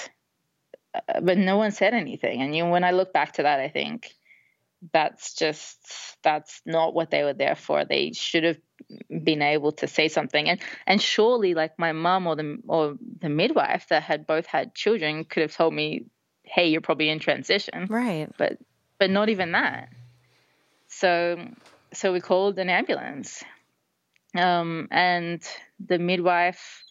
[0.95, 2.43] uh, but no one said anything.
[2.43, 4.13] And you know, when I look back to that, I think
[4.93, 7.85] that's just that's not what they were there for.
[7.85, 8.59] They should have
[9.09, 10.49] been able to say something.
[10.49, 14.75] And and surely, like my mum or the or the midwife that had both had
[14.75, 16.07] children could have told me,
[16.53, 18.29] "Hey, you're probably in transition." Right.
[18.37, 18.59] But
[18.99, 19.89] but not even that.
[20.89, 21.49] So
[21.93, 23.43] so we called an ambulance.
[24.37, 25.43] Um, and
[25.85, 26.85] the midwife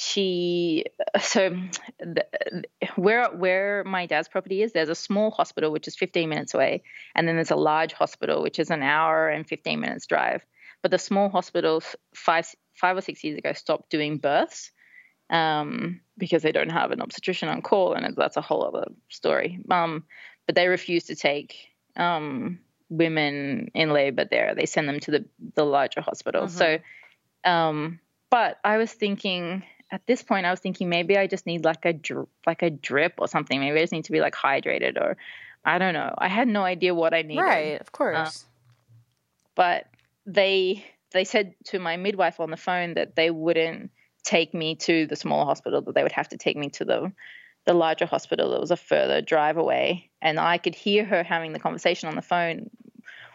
[0.00, 0.84] she
[1.20, 1.56] so
[1.98, 2.24] the,
[2.94, 6.82] where where my dad's property is there's a small hospital which is 15 minutes away
[7.16, 10.44] and then there's a large hospital which is an hour and 15 minutes drive
[10.82, 11.82] but the small hospital
[12.14, 14.70] five five or six years ago stopped doing births
[15.30, 19.60] um, because they don't have an obstetrician on call and that's a whole other story
[19.70, 20.04] um,
[20.46, 25.24] but they refuse to take um, women in labor there they send them to the
[25.54, 26.56] the larger hospital mm-hmm.
[26.56, 26.78] so
[27.44, 31.64] um, but i was thinking at this point I was thinking maybe I just need
[31.64, 33.58] like a dr- like a drip or something.
[33.58, 35.16] Maybe I just need to be like hydrated or
[35.64, 36.14] I don't know.
[36.16, 37.42] I had no idea what I needed.
[37.42, 38.16] Right, of course.
[38.16, 38.30] Uh,
[39.54, 39.86] but
[40.26, 43.90] they they said to my midwife on the phone that they wouldn't
[44.28, 47.12] take me to the smaller hospital, that they would have to take me to the
[47.64, 50.10] the larger hospital that was a further drive away.
[50.22, 52.70] And I could hear her having the conversation on the phone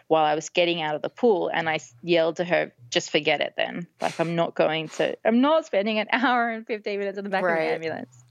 [0.08, 1.50] while I was getting out of the pool.
[1.52, 3.86] And I yelled to her, just forget it then.
[4.00, 7.30] Like, I'm not going to, I'm not spending an hour and 15 minutes in the
[7.30, 7.58] back right.
[7.60, 8.24] of the ambulance.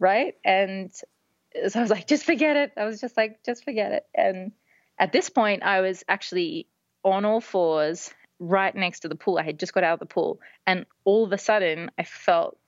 [0.00, 0.34] Right.
[0.44, 2.72] And so I was like, just forget it.
[2.76, 4.06] I was just like, just forget it.
[4.16, 4.50] And
[4.98, 6.66] at this point, I was actually
[7.04, 9.38] on all fours right next to the pool.
[9.38, 10.40] I had just got out of the pool.
[10.66, 12.58] And all of a sudden, I felt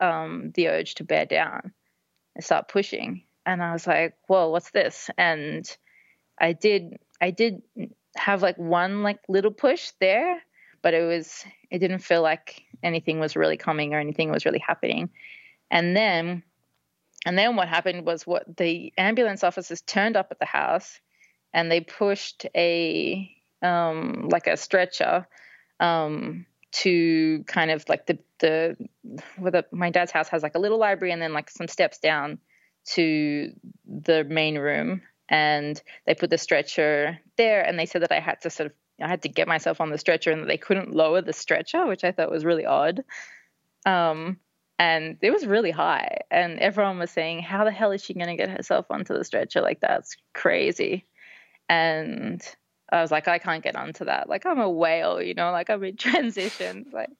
[0.00, 1.72] um, the urge to bear down
[2.34, 3.24] and start pushing.
[3.46, 5.10] And I was like, whoa, what's this?
[5.18, 5.68] And
[6.38, 7.62] I did I did
[8.16, 10.40] have like one like little push there,
[10.82, 14.58] but it was it didn't feel like anything was really coming or anything was really
[14.58, 15.10] happening.
[15.70, 16.42] And then
[17.26, 20.98] and then what happened was what the ambulance officers turned up at the house
[21.52, 23.30] and they pushed a
[23.62, 25.26] um like a stretcher
[25.80, 28.76] um to kind of like the the
[29.38, 31.98] where the my dad's house has like a little library and then like some steps
[31.98, 32.38] down
[32.84, 33.52] to
[33.86, 38.40] the main room and they put the stretcher there and they said that I had
[38.42, 40.94] to sort of I had to get myself on the stretcher and that they couldn't
[40.94, 43.02] lower the stretcher, which I thought was really odd.
[43.86, 44.38] Um,
[44.78, 48.28] and it was really high, and everyone was saying, "How the hell is she going
[48.28, 49.60] to get herself onto the stretcher?
[49.60, 51.06] Like that's crazy."
[51.68, 52.42] And
[52.92, 54.28] I was like, I can't get onto that.
[54.28, 56.86] Like I'm a whale, you know, like I'm in transition.
[56.92, 57.10] Like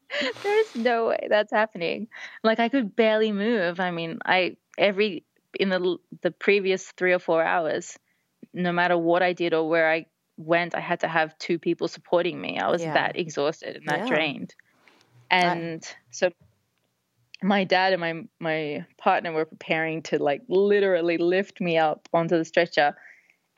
[0.42, 2.08] there's no way that's happening.
[2.42, 3.80] Like I could barely move.
[3.80, 5.24] I mean, I every
[5.58, 7.98] in the the previous three or four hours,
[8.52, 10.06] no matter what I did or where I
[10.36, 12.58] went, I had to have two people supporting me.
[12.58, 12.94] I was yeah.
[12.94, 14.08] that exhausted and that yeah.
[14.08, 14.54] drained.
[15.30, 15.96] And I...
[16.10, 16.30] so
[17.42, 22.36] my dad and my my partner were preparing to like literally lift me up onto
[22.36, 22.96] the stretcher.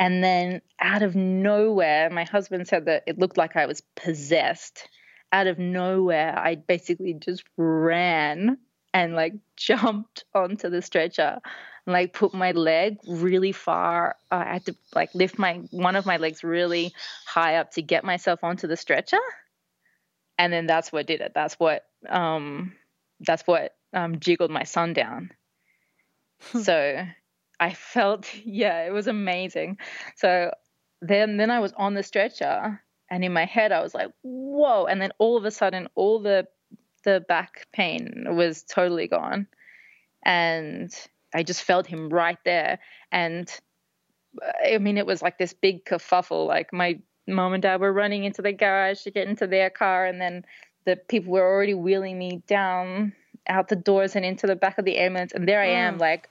[0.03, 4.89] And then out of nowhere, my husband said that it looked like I was possessed.
[5.31, 8.59] Out of nowhere, I basically just ran
[8.93, 11.39] and like jumped onto the stretcher
[11.87, 14.17] and like put my leg really far.
[14.29, 16.93] Uh, I had to like lift my one of my legs really
[17.25, 19.21] high up to get myself onto the stretcher,
[20.37, 21.31] and then that's what did it.
[21.33, 22.73] That's what um,
[23.21, 25.31] that's what um, jiggled my son down.
[26.61, 27.07] so
[27.63, 29.79] I felt yeah, it was amazing.
[30.17, 30.53] So
[31.01, 34.87] then then I was on the stretcher and in my head I was like, whoa.
[34.87, 36.49] And then all of a sudden all the
[37.05, 39.47] the back pain was totally gone.
[40.25, 40.93] And
[41.35, 42.79] I just felt him right there.
[43.11, 43.51] And
[44.65, 46.47] I mean, it was like this big kerfuffle.
[46.47, 50.07] Like my mom and dad were running into the garage to get into their car,
[50.07, 50.45] and then
[50.85, 53.13] the people were already wheeling me down
[53.49, 55.33] out the doors and into the back of the ambulance.
[55.33, 56.01] And there I am, mm.
[56.01, 56.29] like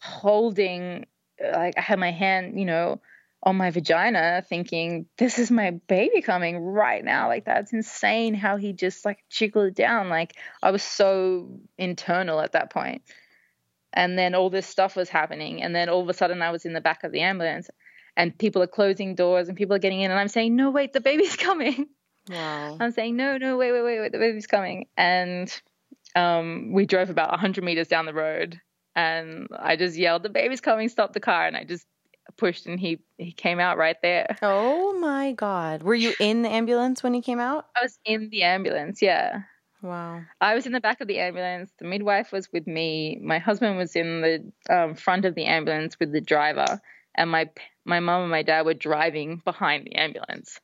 [0.00, 1.06] holding,
[1.40, 3.00] like I had my hand, you know,
[3.42, 7.28] on my vagina, thinking, this is my baby coming right now.
[7.28, 10.08] Like, that's insane how he just like jiggled it down.
[10.08, 13.02] Like, I was so internal at that point.
[13.92, 15.62] And then all this stuff was happening.
[15.62, 17.70] And then all of a sudden, I was in the back of the ambulance
[18.16, 20.10] and people are closing doors and people are getting in.
[20.10, 21.86] And I'm saying, no, wait, the baby's coming.
[22.28, 22.76] Wow.
[22.80, 24.86] I'm saying, no, no, wait, wait, wait, wait, the baby's coming.
[24.96, 25.50] And
[26.14, 28.60] um, we drove about 100 meters down the road
[28.98, 31.46] and I just yelled, the baby's coming, stop the car.
[31.46, 31.86] And I just
[32.36, 34.36] pushed and he, he came out right there.
[34.42, 35.84] Oh my God.
[35.84, 37.66] Were you in the ambulance when he came out?
[37.76, 39.42] I was in the ambulance, yeah.
[39.82, 40.22] Wow.
[40.40, 41.70] I was in the back of the ambulance.
[41.78, 43.20] The midwife was with me.
[43.22, 46.80] My husband was in the um, front of the ambulance with the driver,
[47.14, 47.48] and my
[47.84, 50.58] my mom and my dad were driving behind the ambulance.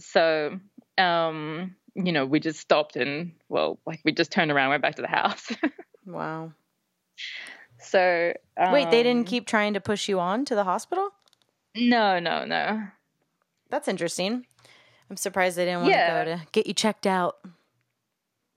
[0.00, 0.58] So,
[0.98, 4.96] um, you know, we just stopped and well, like we just turned around, went back
[4.96, 5.52] to the house.
[6.06, 6.52] wow.
[7.78, 11.10] So um, wait, they didn't um, keep trying to push you on to the hospital?
[11.76, 12.82] No, no, no.
[13.70, 14.46] That's interesting.
[15.10, 16.24] I'm surprised they didn't want yeah.
[16.24, 17.36] to go to get you checked out.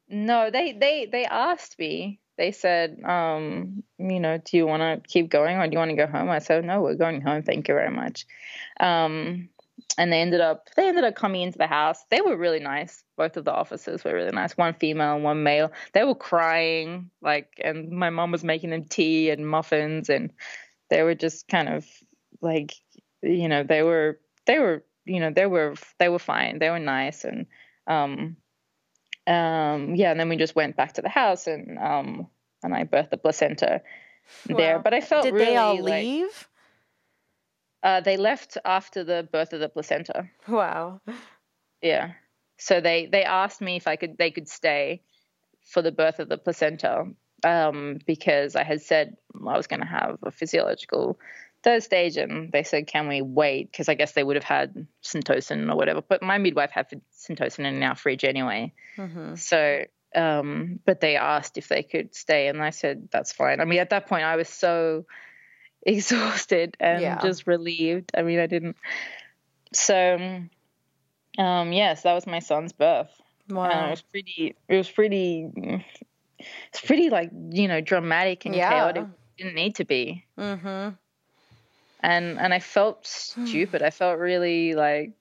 [0.10, 2.20] No, they they they asked me.
[2.38, 5.90] They said, um, you know, do you want to keep going or do you want
[5.90, 6.30] to go home?
[6.30, 7.42] I said, no, we're going home.
[7.42, 8.28] Thank you very much.
[8.80, 9.50] Um,
[9.98, 12.04] and they ended up they ended up coming into the house.
[12.10, 13.04] They were really nice.
[13.18, 14.56] Both of the officers were really nice.
[14.58, 15.72] One female and one male.
[15.94, 20.32] They were crying like, and my mom was making them tea and muffins, and
[20.90, 21.86] they were just kind of
[22.42, 22.74] like,
[23.24, 26.60] you know, they were they were you know they were they were fine.
[26.60, 27.48] They were nice and
[27.88, 28.38] um
[29.26, 30.12] um yeah.
[30.12, 32.28] And then we just went back to the house and um
[32.64, 33.82] and I birthed the placenta
[34.50, 34.58] wow.
[34.58, 34.80] there.
[34.80, 36.26] But I felt did really, they all leave?
[36.26, 36.48] Like,
[37.84, 40.30] uh, they left after the birth of the placenta.
[40.48, 41.02] Wow.
[41.82, 42.14] Yeah.
[42.58, 45.02] So they they asked me if I could they could stay
[45.64, 47.06] for the birth of the placenta
[47.44, 51.20] um, because I had said I was going to have a physiological
[51.64, 54.88] third stage, and they said, "Can we wait?" Because I guess they would have had
[55.04, 56.02] syntocin or whatever.
[56.02, 58.74] But my midwife had syntocin in our fridge anyway.
[58.98, 59.36] Mm-hmm.
[59.36, 59.86] So,
[60.16, 63.60] um, but they asked if they could stay, and I said that's fine.
[63.60, 65.06] I mean, at that point, I was so
[65.82, 67.22] exhausted and yeah.
[67.22, 68.12] just relieved.
[68.16, 68.78] I mean, I didn't.
[69.74, 70.44] So,
[71.38, 73.10] um, yes, that was my son's birth.
[73.50, 73.88] Wow.
[73.88, 74.56] it was pretty.
[74.68, 75.84] It was pretty.
[76.70, 78.70] It's pretty like you know dramatic and yeah.
[78.70, 79.04] chaotic.
[79.04, 80.26] It didn't need to be.
[80.38, 80.90] Mm-hmm.
[82.02, 83.82] And and I felt stupid.
[83.82, 85.14] I felt really like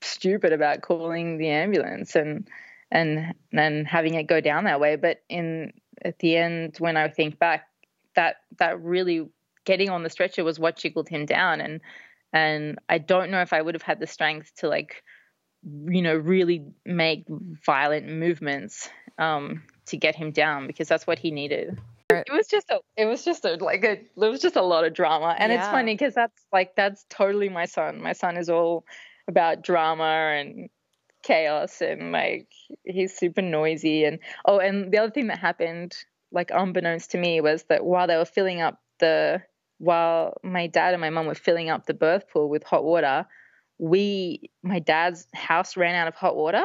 [0.00, 2.48] stupid about calling the ambulance and
[2.90, 4.96] and and having it go down that way.
[4.96, 5.72] But in
[6.04, 7.68] at the end, when I think back,
[8.14, 9.28] that that really
[9.64, 11.80] getting on the stretcher was what jiggled him down and
[12.32, 15.02] and I don't know if I would have had the strength to like
[15.64, 21.30] you know really make violent movements um, to get him down because that's what he
[21.30, 21.78] needed.
[22.10, 24.84] It was just a it was just a like a it was just a lot
[24.84, 25.58] of drama and yeah.
[25.58, 28.02] it's funny because that's like that's totally my son.
[28.02, 28.84] My son is all
[29.28, 30.68] about drama and
[31.22, 32.48] chaos and like
[32.84, 35.96] he's super noisy and oh and the other thing that happened
[36.32, 39.40] like unbeknownst to me was that while they were filling up the
[39.82, 43.26] while my dad and my mum were filling up the birth pool with hot water,
[43.78, 46.64] we my dad's house ran out of hot water.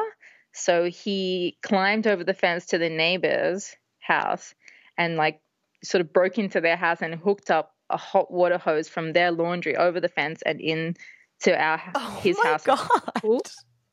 [0.52, 4.54] So he climbed over the fence to the neighbor's house
[4.96, 5.40] and like
[5.82, 9.32] sort of broke into their house and hooked up a hot water hose from their
[9.32, 10.94] laundry over the fence and in
[11.40, 12.66] to our oh his house.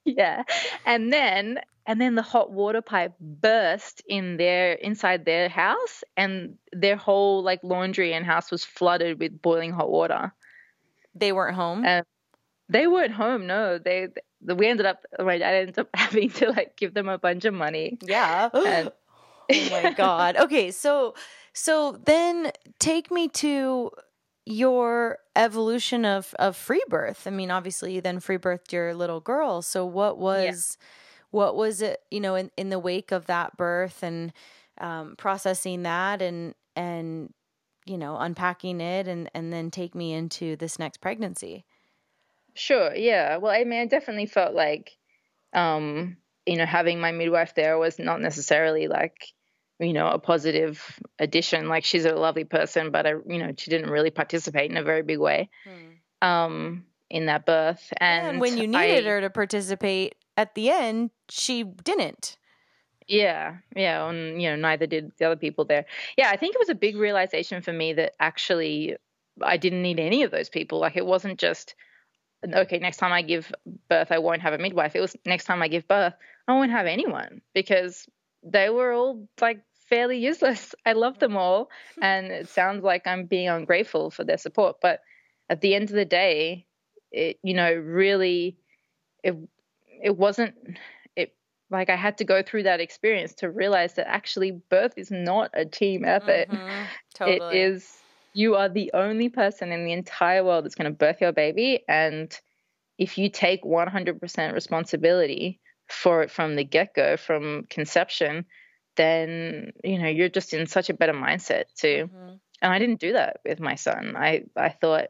[0.17, 0.43] Yeah.
[0.85, 6.57] And then and then the hot water pipe burst in their inside their house and
[6.71, 10.33] their whole like laundry and house was flooded with boiling hot water.
[11.15, 11.85] They weren't home?
[11.85, 12.05] And
[12.69, 13.77] they weren't home no.
[13.77, 14.09] They,
[14.41, 17.45] they we ended up my dad ended up having to like give them a bunch
[17.45, 17.97] of money.
[18.01, 18.49] Yeah.
[18.53, 18.91] And,
[19.51, 20.37] oh my god.
[20.37, 21.15] Okay so
[21.53, 23.91] so then take me to
[24.45, 27.25] your evolution of of free birth.
[27.27, 29.61] I mean obviously you then free birthed your little girl.
[29.61, 30.85] So what was yeah
[31.35, 34.31] what was it you know in, in the wake of that birth and
[34.79, 37.33] um, processing that and and
[37.85, 41.65] you know unpacking it and and then take me into this next pregnancy?
[42.53, 43.35] Sure yeah.
[43.35, 44.97] Well i mean i definitely felt like
[45.51, 46.15] um
[46.45, 49.33] you know having my midwife there was not necessarily like
[49.79, 53.69] you know a positive addition like she's a lovely person but i you know she
[53.69, 56.27] didn't really participate in a very big way hmm.
[56.27, 57.93] um, in that birth.
[57.97, 62.37] And, and when you needed I, her to participate at the end, she didn't.
[63.07, 65.85] Yeah, yeah, and you know, neither did the other people there.
[66.17, 68.95] Yeah, I think it was a big realization for me that actually
[69.41, 70.79] I didn't need any of those people.
[70.79, 71.75] Like it wasn't just
[72.43, 73.51] okay, next time I give
[73.89, 74.95] birth, I won't have a midwife.
[74.95, 76.13] It was next time I give birth,
[76.47, 78.07] I won't have anyone because
[78.45, 80.75] they were all like fairly useless.
[80.85, 81.69] I love them all,
[82.01, 85.01] and it sounds like I'm being ungrateful for their support, but
[85.49, 86.67] at the end of the day,
[87.11, 88.57] it you know really
[89.23, 89.35] it
[90.03, 90.55] it wasn't
[91.15, 91.35] it,
[91.69, 95.51] like I had to go through that experience to realize that actually birth is not
[95.53, 96.47] a team effort.
[96.49, 96.83] Mm-hmm,
[97.15, 97.55] totally.
[97.55, 97.97] It is
[98.33, 101.83] you are the only person in the entire world that's going to birth your baby
[101.87, 102.37] and
[102.97, 105.59] if you take 100% responsibility
[105.95, 108.45] for it from the get-go from conception
[108.95, 112.35] then you know you're just in such a better mindset too mm-hmm.
[112.61, 115.07] and i didn't do that with my son i i thought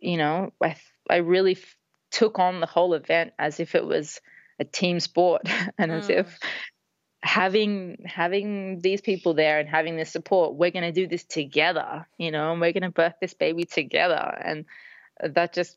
[0.00, 0.76] you know i
[1.08, 1.76] i really f-
[2.10, 4.20] took on the whole event as if it was
[4.58, 5.42] a team sport
[5.78, 5.98] and mm.
[5.98, 6.38] as if
[7.22, 12.06] having having these people there and having this support we're going to do this together
[12.18, 14.66] you know and we're going to birth this baby together and
[15.22, 15.76] that just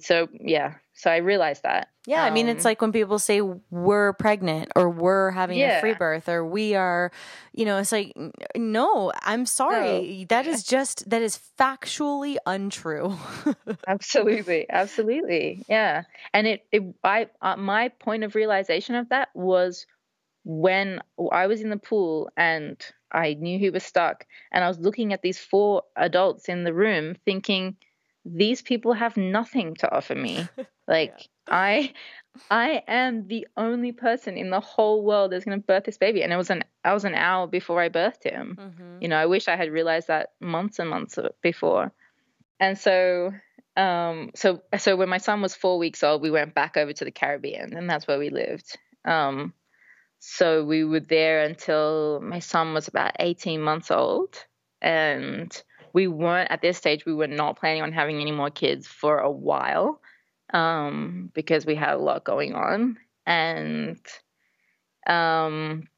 [0.00, 0.74] so yeah.
[0.96, 1.88] So i realized that.
[2.06, 5.58] Yeah um, i mean it's um, like when people say we're pregnant or we're having
[5.58, 5.78] yeah.
[5.78, 7.10] a free birth or we are
[7.52, 8.16] you know it's like
[8.56, 10.18] no i'm sorry.
[10.20, 10.24] No.
[10.28, 13.16] that is just that is factually untrue.
[13.86, 14.66] Absolutely.
[14.68, 15.64] Absolutely.
[15.68, 16.02] Yeah.
[16.32, 19.86] And it, it i uh, my point of realization of that was
[20.44, 21.00] when
[21.32, 22.76] i was in the pool and
[23.10, 26.74] i knew he was stuck and i was looking at these four adults in the
[26.74, 27.76] room thinking
[28.24, 30.48] these people have nothing to offer me.
[30.86, 31.24] Like yeah.
[31.48, 31.92] I
[32.50, 36.22] I am the only person in the whole world that's going to birth this baby
[36.22, 38.58] and it was an I was an hour before I birthed him.
[38.60, 38.98] Mm-hmm.
[39.00, 41.90] You know, I wish I had realized that months and months before.
[42.60, 43.32] And so
[43.78, 47.04] um so so when my son was 4 weeks old, we went back over to
[47.06, 48.76] the Caribbean and that's where we lived.
[49.06, 49.54] Um
[50.18, 54.44] so we were there until my son was about 18 months old
[54.82, 55.62] and
[55.94, 59.18] we weren't at this stage we were not planning on having any more kids for
[59.18, 60.00] a while
[60.52, 63.98] um, because we had a lot going on and
[65.06, 65.88] um,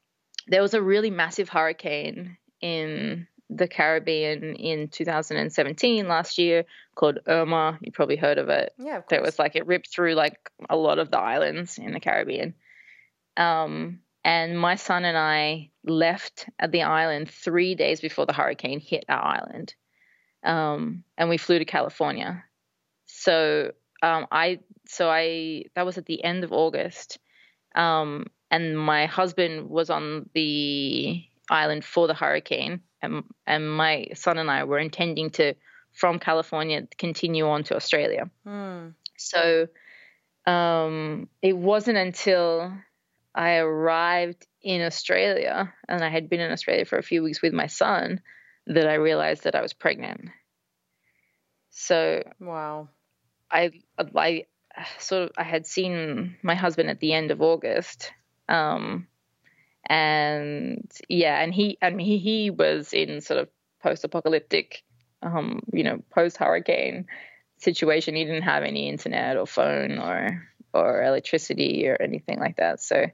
[0.47, 7.79] there was a really massive hurricane in the Caribbean in 2017 last year called Irma.
[7.81, 8.73] You probably heard of it.
[8.77, 11.93] Yeah, of It was like it ripped through like a lot of the islands in
[11.93, 12.55] the Caribbean.
[13.37, 18.81] Um, and my son and I left at the island three days before the hurricane
[18.81, 19.73] hit our island
[20.43, 22.43] um, and we flew to California.
[23.05, 23.71] So
[24.01, 27.19] um, I so I that was at the end of August,
[27.75, 34.37] um, and my husband was on the island for the hurricane, and and my son
[34.37, 35.55] and I were intending to
[35.93, 38.29] from California continue on to Australia.
[38.45, 38.93] Mm.
[39.17, 39.67] So
[40.45, 42.71] um, it wasn't until
[43.33, 47.53] I arrived in Australia, and I had been in Australia for a few weeks with
[47.53, 48.21] my son,
[48.67, 50.29] that I realized that I was pregnant.
[51.69, 52.89] So wow,
[53.51, 53.71] I
[54.15, 54.45] I
[54.99, 58.11] sort of I had seen my husband at the end of August,
[58.49, 59.07] um,
[59.87, 63.49] and yeah, and he and he, he was in sort of
[63.81, 64.83] post-apocalyptic,
[65.21, 67.05] um, you know, post-hurricane
[67.59, 68.15] situation.
[68.15, 72.81] He didn't have any internet or phone or or electricity or anything like that.
[72.81, 73.05] So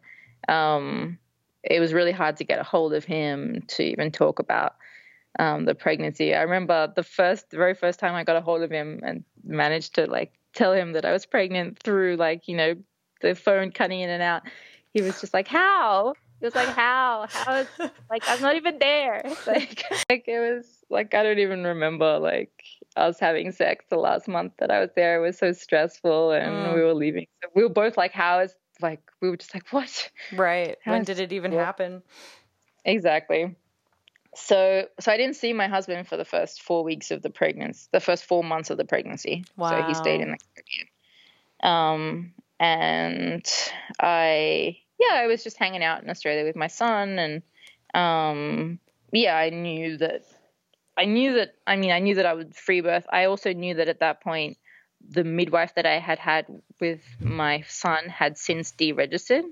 [0.48, 1.20] um,
[1.64, 4.76] it was really hard to get a hold of him to even talk about
[5.40, 6.36] um, the pregnancy.
[6.36, 9.24] I remember the first, the very first time I got a hold of him and
[9.44, 12.76] managed to like tell him that I was pregnant through like you know
[13.22, 14.44] the phone cutting in and out.
[14.94, 17.28] He was just like, "How?" He was like, "How?
[17.30, 17.68] How is
[18.10, 22.64] like I'm not even there." Like, like it was like I don't even remember like
[22.96, 25.18] us having sex the last month that I was there.
[25.18, 26.76] It was so stressful, and mm.
[26.76, 27.26] we were leaving.
[27.42, 30.78] So we were both like, "How is?" Like we were just like, "What?" Right.
[30.84, 32.04] How when did it even happen?
[32.86, 33.56] Exactly
[34.36, 37.88] so so I didn't see my husband for the first four weeks of the pregnancy,
[37.92, 39.46] the first four months of the pregnancy.
[39.58, 39.70] Wow.
[39.70, 40.88] So he stayed in the Caribbean.
[41.64, 43.46] Um, and
[44.00, 47.42] I yeah, I was just hanging out in Australia with my son, and
[47.94, 48.80] um,
[49.12, 50.24] yeah, I knew that.
[50.96, 51.56] I knew that.
[51.66, 53.06] I mean, I knew that I would free birth.
[53.12, 54.58] I also knew that at that point,
[55.08, 56.46] the midwife that I had had
[56.80, 59.44] with my son had since deregistered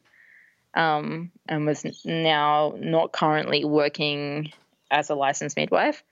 [0.73, 4.51] um, and was now not currently working
[4.91, 6.03] as a licensed midwife.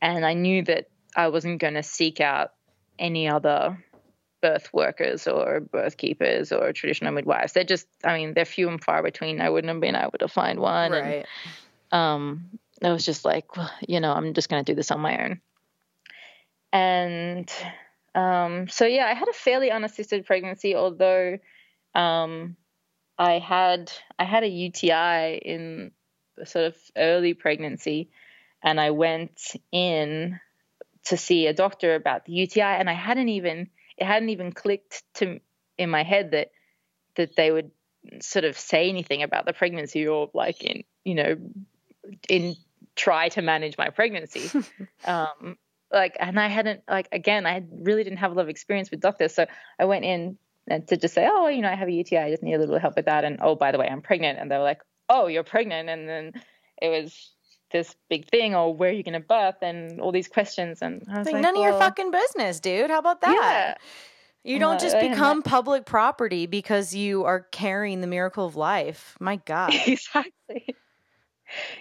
[0.00, 2.52] And I knew that I wasn't going to seek out
[2.98, 3.78] any other
[4.40, 7.52] birth workers or birth keepers or traditional midwives.
[7.52, 9.40] They're just, I mean, they're few and far between.
[9.40, 10.92] I wouldn't have been able to find one.
[10.92, 11.26] Right.
[11.92, 14.90] And, um, I was just like, well, you know, I'm just going to do this
[14.90, 15.40] on my own.
[16.72, 17.52] And
[18.14, 21.38] um, so yeah, I had a fairly unassisted pregnancy, although
[21.94, 22.56] um,
[23.18, 25.92] I had I had a UTI in
[26.44, 28.10] sort of early pregnancy,
[28.62, 30.40] and I went in
[31.04, 35.02] to see a doctor about the UTI, and I hadn't even it hadn't even clicked
[35.14, 35.40] to
[35.78, 36.50] in my head that
[37.16, 37.70] that they would
[38.20, 41.36] sort of say anything about the pregnancy or like in you know
[42.28, 42.56] in
[42.96, 44.50] try to manage my pregnancy.
[45.04, 45.58] Um
[45.94, 49.00] like and i hadn't like again i really didn't have a lot of experience with
[49.00, 49.46] doctors so
[49.78, 52.30] i went in and to just say oh you know i have a uti i
[52.30, 54.50] just need a little help with that and oh by the way i'm pregnant and
[54.50, 56.32] they were like oh you're pregnant and then
[56.80, 57.32] it was
[57.70, 61.02] this big thing or where are you going to birth and all these questions and
[61.08, 63.74] I was like, like none well, of your fucking business dude how about that yeah
[64.46, 69.36] you don't just become public property because you are carrying the miracle of life my
[69.46, 70.76] god exactly.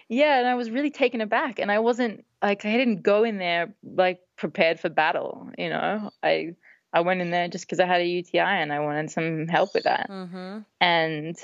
[0.10, 3.38] Yeah, and I was really taken aback, and I wasn't like I didn't go in
[3.38, 5.50] there like prepared for battle.
[5.58, 6.56] You know, I
[6.92, 9.74] I went in there just because I had a UTI and I wanted some help
[9.74, 10.60] with that, mm-hmm.
[10.80, 11.36] and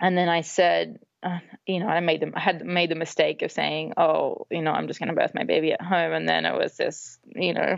[0.00, 3.42] and then I said, uh, you know, I made them I had made the mistake
[3.42, 6.28] of saying, oh, you know, I'm just going to birth my baby at home, and
[6.28, 7.76] then it was this, you know,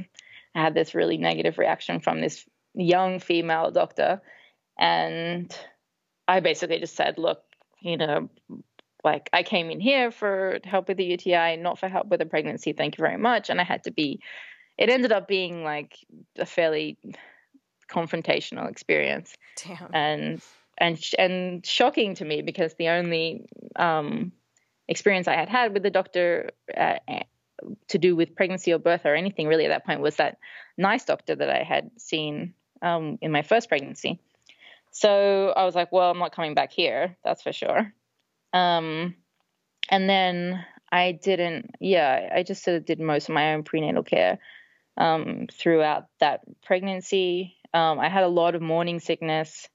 [0.54, 2.44] I had this really negative reaction from this
[2.74, 4.22] young female doctor,
[4.78, 5.54] and
[6.28, 7.42] I basically just said, look,
[7.80, 8.30] you know,
[9.04, 12.26] like I came in here for help with the UTI, not for help with a
[12.26, 12.72] pregnancy.
[12.72, 13.50] Thank you very much.
[13.50, 14.20] And I had to be.
[14.78, 15.98] It ended up being like
[16.38, 16.98] a fairly
[17.90, 20.42] confrontational experience, damn and
[20.82, 24.32] and sh- and shocking to me because the only um,
[24.88, 26.96] experience I had had with the doctor uh,
[27.88, 30.38] to do with pregnancy or birth or anything really at that point was that
[30.76, 34.20] nice doctor that I had seen um, in my first pregnancy.
[34.90, 37.92] So I was like, well, I'm not coming back here, that's for sure.
[38.52, 39.14] Um,
[39.88, 44.02] and then I didn't, yeah, I just sort of did most of my own prenatal
[44.02, 44.38] care
[44.96, 47.56] um, throughout that pregnancy.
[47.72, 49.68] Um, I had a lot of morning sickness.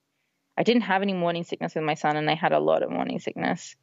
[0.58, 2.90] I didn't have any morning sickness with my son, and I had a lot of
[2.90, 3.76] morning sickness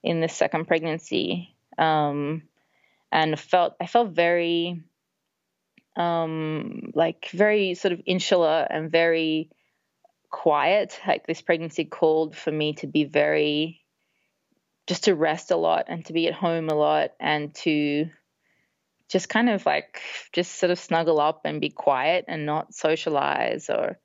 [0.00, 1.56] in the second pregnancy.
[1.76, 2.42] Um,
[3.10, 4.84] and felt I felt very,
[5.96, 9.50] um, like very sort of insular and very
[10.30, 11.00] quiet.
[11.04, 13.80] Like this pregnancy called for me to be very,
[14.86, 18.08] just to rest a lot and to be at home a lot and to
[19.08, 20.00] just kind of like
[20.32, 23.98] just sort of snuggle up and be quiet and not socialize or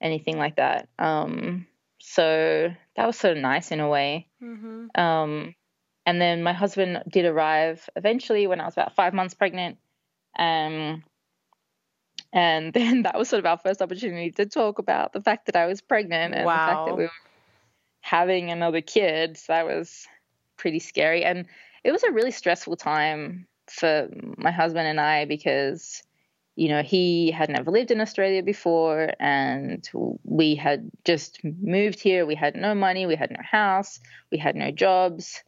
[0.00, 0.88] anything like that.
[1.00, 1.66] Um,
[2.04, 4.26] so that was sort of nice in a way.
[4.42, 5.00] mm-hmm.
[5.00, 5.54] Um,
[6.04, 9.78] and then my husband did arrive eventually when I was about five months pregnant.
[10.36, 11.04] Um,
[12.32, 15.56] and then that was sort of our first opportunity to talk about the fact that
[15.56, 17.10] I was pregnant and the fact that we were
[18.00, 19.38] having another kid.
[19.38, 20.06] So that was
[20.56, 21.24] pretty scary.
[21.24, 21.46] And
[21.84, 26.02] it was a really stressful time for my husband and I because,
[26.54, 29.88] you know, he had never lived in Australia before and
[30.24, 32.26] we had just moved here.
[32.26, 34.00] We had no money, we had no house,
[34.30, 35.42] we had no jobs.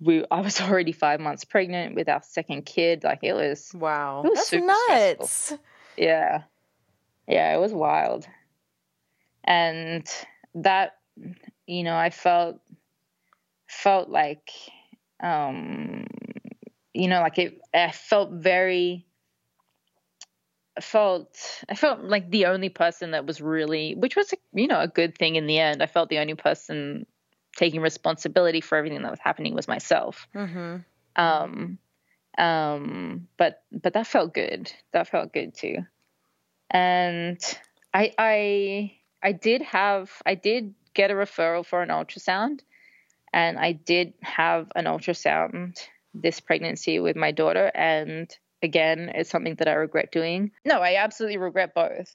[0.00, 3.04] We, I was already five months pregnant with our second kid.
[3.04, 5.52] Like it was wow It was that's super nuts
[5.96, 6.42] yeah.
[7.26, 8.26] Yeah, it was wild.
[9.44, 10.06] And
[10.54, 10.96] that
[11.66, 12.60] you know, I felt
[13.68, 14.50] felt like
[15.22, 16.06] um
[16.94, 19.11] you know, like it I felt very I
[20.80, 24.88] felt I felt like the only person that was really which was you know a
[24.88, 25.82] good thing in the end.
[25.82, 27.06] I felt the only person
[27.56, 30.76] taking responsibility for everything that was happening was myself mm-hmm.
[31.16, 31.78] um
[32.38, 35.76] um but but that felt good that felt good too
[36.70, 37.38] and
[37.92, 38.92] i i
[39.22, 42.60] i did have i did get a referral for an ultrasound
[43.32, 45.78] and i did have an ultrasound
[46.14, 50.96] this pregnancy with my daughter and again it's something that i regret doing no i
[50.96, 52.14] absolutely regret both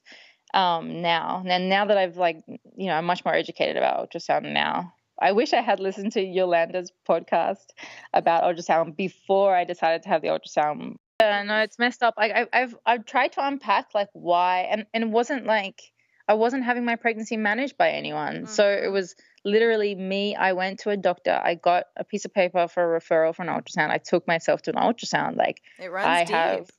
[0.54, 4.54] um now and now that i've like you know i'm much more educated about ultrasound
[4.54, 7.66] now I wish I had listened to Yolanda's podcast
[8.14, 10.98] about ultrasound before I decided to have the ultrasound.
[11.20, 12.14] Yeah, no, it's messed up.
[12.18, 15.82] I, I, I've I've tried to unpack like why, and and it wasn't like
[16.28, 18.46] I wasn't having my pregnancy managed by anyone.
[18.48, 19.16] So it was
[19.48, 20.36] literally me.
[20.36, 21.40] I went to a doctor.
[21.44, 23.90] I got a piece of paper for a referral for an ultrasound.
[23.90, 25.38] I took myself to an ultrasound.
[25.38, 26.70] Like it runs I deep have,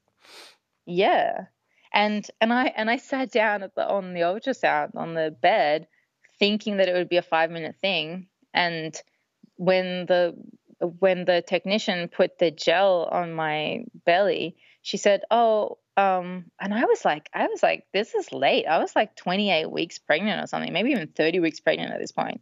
[0.86, 1.46] yeah,
[1.92, 5.88] and and I and I sat down at the on the ultrasound on the bed,
[6.38, 8.28] thinking that it would be a five minute thing.
[8.52, 8.94] And
[9.56, 10.34] when the
[10.78, 16.84] when the technician put the gel on my belly, she said, "Oh." Um, and I
[16.84, 18.66] was like, I was like, this is late.
[18.66, 22.12] I was like 28 weeks pregnant or something, maybe even 30 weeks pregnant at this
[22.12, 22.40] point.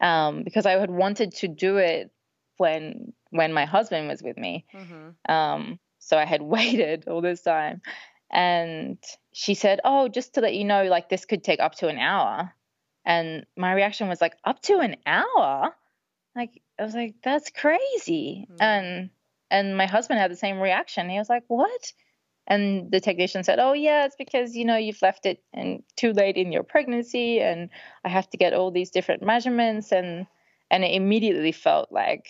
[0.00, 2.10] Um, because I had wanted to do it
[2.56, 4.66] when when my husband was with me.
[4.74, 5.32] mm-hmm.
[5.32, 7.82] Um, so I had waited all this time.
[8.30, 8.98] And
[9.32, 11.98] she said, "Oh, just to let you know, like this could take up to an
[11.98, 12.54] hour."
[13.04, 15.74] And my reaction was like, "Up to an hour?"
[16.36, 18.62] Like I was like, "That's crazy." Mm-hmm.
[18.62, 19.10] And
[19.50, 21.08] and my husband had the same reaction.
[21.08, 21.92] He was like, "What?"
[22.50, 26.12] And the technician said, "Oh yeah, it's because you know you've left it and too
[26.12, 27.68] late in your pregnancy, and
[28.04, 30.26] I have to get all these different measurements." And
[30.70, 32.26] and it immediately felt like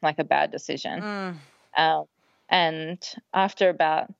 [0.00, 1.02] like a bad decision.
[1.02, 1.36] Mm.
[1.76, 2.04] Um,
[2.48, 3.02] and
[3.34, 4.12] after about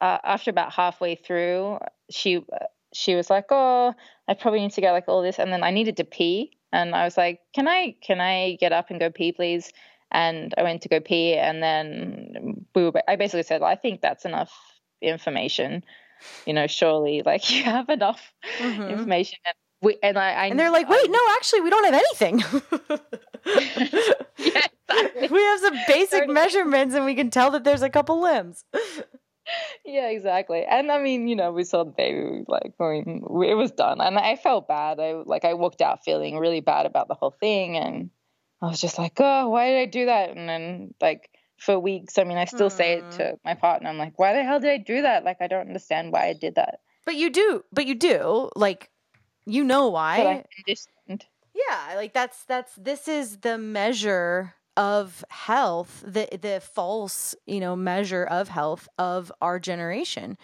[0.00, 1.78] uh, after about halfway through,
[2.10, 2.44] she
[2.92, 3.94] she was like, "Oh,
[4.26, 6.94] I probably need to get like all this," and then I needed to pee, and
[6.94, 9.72] I was like, "Can I can I get up and go pee, please?"
[10.12, 13.02] And I went to go pee, and then we were.
[13.08, 14.52] I basically said, "I think that's enough
[15.00, 15.82] information."
[16.46, 18.82] You know, surely, like you have enough mm-hmm.
[18.82, 19.38] information.
[19.44, 21.94] And, we, and I, I and they're like, "Wait, I, no, actually, we don't have
[21.94, 22.38] anything."
[24.38, 25.28] yeah, exactly.
[25.28, 28.64] We have some basic measurements, and we can tell that there's a couple limbs
[29.84, 30.64] yeah, exactly.
[30.64, 34.18] And I mean, you know, we saw the baby like going, it was done, and
[34.18, 35.00] I felt bad.
[35.00, 38.10] I like I walked out feeling really bad about the whole thing, and
[38.62, 40.36] I was just like, oh, why did I do that?
[40.36, 42.76] And then like for weeks, I mean, I still mm.
[42.76, 43.88] say it to my partner.
[43.88, 45.24] I'm like, why the hell did I do that?
[45.24, 46.80] Like, I don't understand why I did that.
[47.04, 48.88] But you do, but you do, like,
[49.44, 50.44] you know why.
[51.54, 57.76] Yeah, like that's that's this is the measure of health, the the false, you know,
[57.76, 60.38] measure of health of our generation.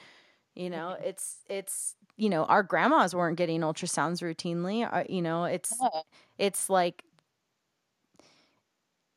[0.55, 1.09] You know, mm-hmm.
[1.09, 4.87] it's it's you know, our grandmas weren't getting ultrasounds routinely.
[4.93, 6.01] Uh, you know, it's yeah.
[6.37, 7.03] it's like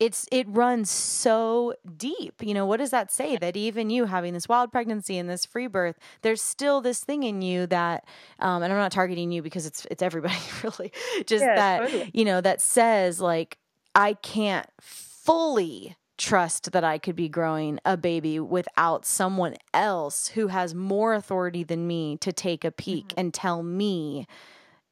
[0.01, 2.41] it's it runs so deep.
[2.41, 3.37] You know, what does that say?
[3.37, 7.21] That even you having this wild pregnancy and this free birth, there's still this thing
[7.21, 8.05] in you that,
[8.39, 10.33] um, and I'm not targeting you because it's it's everybody
[10.63, 10.91] really,
[11.27, 12.11] just yeah, that totally.
[12.15, 13.59] you know that says like
[13.93, 20.47] I can't fully trust that I could be growing a baby without someone else who
[20.47, 23.19] has more authority than me to take a peek mm-hmm.
[23.19, 24.25] and tell me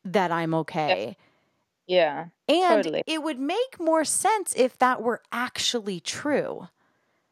[0.06, 1.18] that I'm okay.
[1.18, 1.26] Yeah.
[2.48, 3.04] And totally.
[3.08, 6.70] it would make more sense if that were actually true.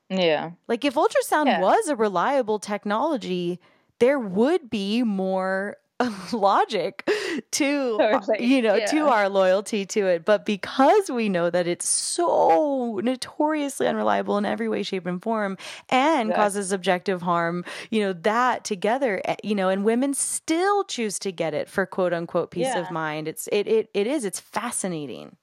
[0.10, 0.52] Yeah.
[0.68, 1.62] Like if ultrasound yeah.
[1.62, 3.60] was a reliable technology,
[4.00, 5.78] there would be more
[6.32, 7.10] logic
[7.52, 8.46] to totally.
[8.46, 8.86] you know yeah.
[8.86, 14.46] to our loyalty to it but because we know that it's so notoriously unreliable in
[14.46, 15.58] every way shape and form
[15.90, 21.18] and causes objective harm you know that together eh, you know and women still choose
[21.18, 22.80] to get it for quote unquote peace yeah.
[22.80, 25.36] of mind it's it, it it is it's fascinating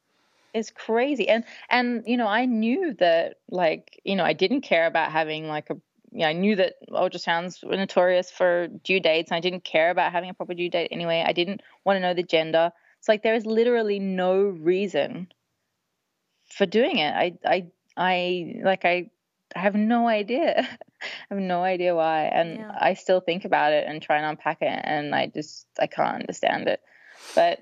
[0.53, 4.87] it's crazy and and you know i knew that like you know i didn't care
[4.87, 5.77] about having like a
[6.15, 10.13] yeah, I knew that ultrasounds were notorious for due dates, and I didn't care about
[10.13, 11.25] having a proper due date anyway.
[11.27, 12.71] I didn't want to know the gender.
[13.01, 15.29] It's like there is literally no reason
[16.49, 17.13] for doing it.
[17.13, 19.11] I, I, I like I,
[19.57, 20.55] I have no idea.
[21.03, 22.73] I have no idea why, and yeah.
[22.81, 26.21] I still think about it and try and unpack it, and I just I can't
[26.21, 26.81] understand it.
[27.35, 27.61] But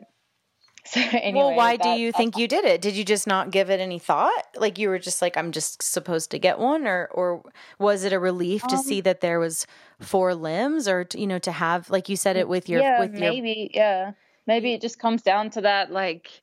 [0.93, 2.81] So anyway, well, why that, do you think you did it?
[2.81, 4.47] Did you just not give it any thought?
[4.57, 7.43] Like you were just like, I'm just supposed to get one, or or
[7.79, 9.65] was it a relief to um, see that there was
[10.01, 12.99] four limbs, or to, you know, to have like you said it with your yeah,
[12.99, 13.85] with maybe your...
[13.85, 14.13] yeah,
[14.49, 16.43] maybe it just comes down to that like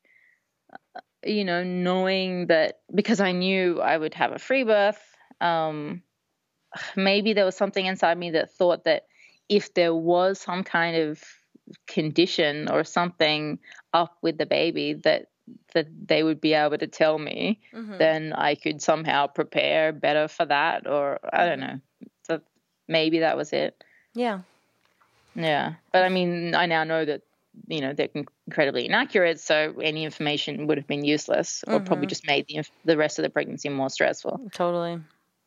[0.96, 5.02] uh, you know knowing that because I knew I would have a free birth.
[5.42, 6.02] Um,
[6.96, 9.04] maybe there was something inside me that thought that
[9.50, 11.22] if there was some kind of
[11.88, 13.60] condition or something
[13.94, 15.28] up with the baby that
[15.74, 17.98] that they would be able to tell me, mm-hmm.
[17.98, 21.80] then I could somehow prepare better for that, or I don't know.
[22.28, 22.42] So
[22.88, 23.84] maybe that was it.
[24.14, 24.42] Yeah.
[25.36, 27.22] Yeah, but I mean, I now know that
[27.68, 28.10] you know they're
[28.48, 31.86] incredibly inaccurate, so any information would have been useless, or mm-hmm.
[31.86, 34.50] probably just made the the rest of the pregnancy more stressful.
[34.54, 35.00] Totally.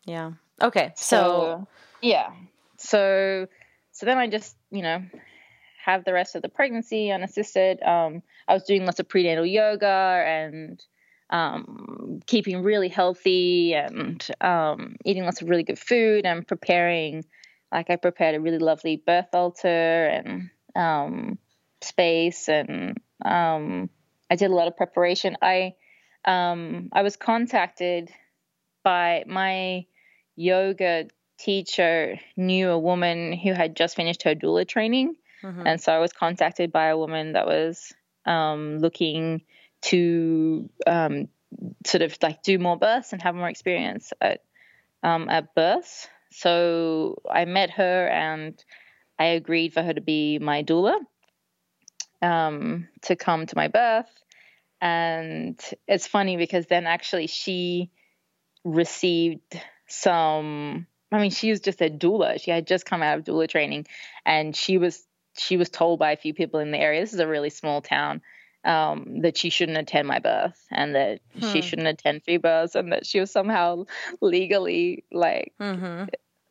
[0.05, 0.33] Yeah.
[0.61, 0.93] Okay.
[0.97, 1.68] So, so
[2.01, 2.31] yeah.
[2.79, 3.47] So
[3.93, 5.03] so then I just you know
[5.85, 7.83] have the rest of the pregnancy unassisted.
[7.83, 10.83] Um, I was doing lots of prenatal yoga and
[11.30, 17.24] um, keeping really healthy and um, eating lots of really good food and preparing.
[17.72, 21.39] Like I prepared a really lovely birth altar and um,
[21.80, 23.91] space, and um,
[24.30, 25.37] I did a lot of preparation.
[25.43, 25.74] I
[26.24, 28.11] um, I was contacted
[28.85, 29.87] by my
[30.37, 31.09] yoga
[31.39, 35.66] teacher knew a woman who had just finished her doula training Mm-hmm.
[35.66, 37.93] And so I was contacted by a woman that was
[38.26, 39.43] um, looking
[39.82, 41.28] to um,
[41.84, 44.43] sort of like do more births and have more experience at
[45.03, 46.09] um, at births.
[46.30, 48.62] So I met her and
[49.18, 50.99] I agreed for her to be my doula
[52.22, 54.09] um, to come to my birth.
[54.80, 57.90] And it's funny because then actually she
[58.64, 62.40] received some I mean, she was just a doula.
[62.40, 63.86] She had just come out of doula training,
[64.24, 65.07] and she was
[65.37, 67.01] she was told by a few people in the area.
[67.01, 68.22] This is a really small town.
[68.64, 71.51] Um, that she shouldn't attend my birth and that hmm.
[71.51, 73.87] she shouldn't attend free births and that she was somehow
[74.20, 76.05] legally like mm-hmm.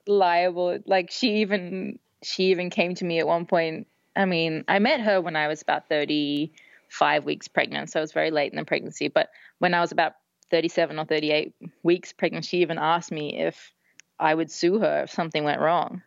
[0.06, 0.78] liable.
[0.86, 3.88] Like she even she even came to me at one point.
[4.14, 8.12] I mean, I met her when I was about 35 weeks pregnant, so I was
[8.12, 9.08] very late in the pregnancy.
[9.08, 9.30] But
[9.60, 10.16] when I was about
[10.50, 13.72] 37 or 38 weeks pregnant, she even asked me if
[14.20, 16.04] I would sue her if something went wrong.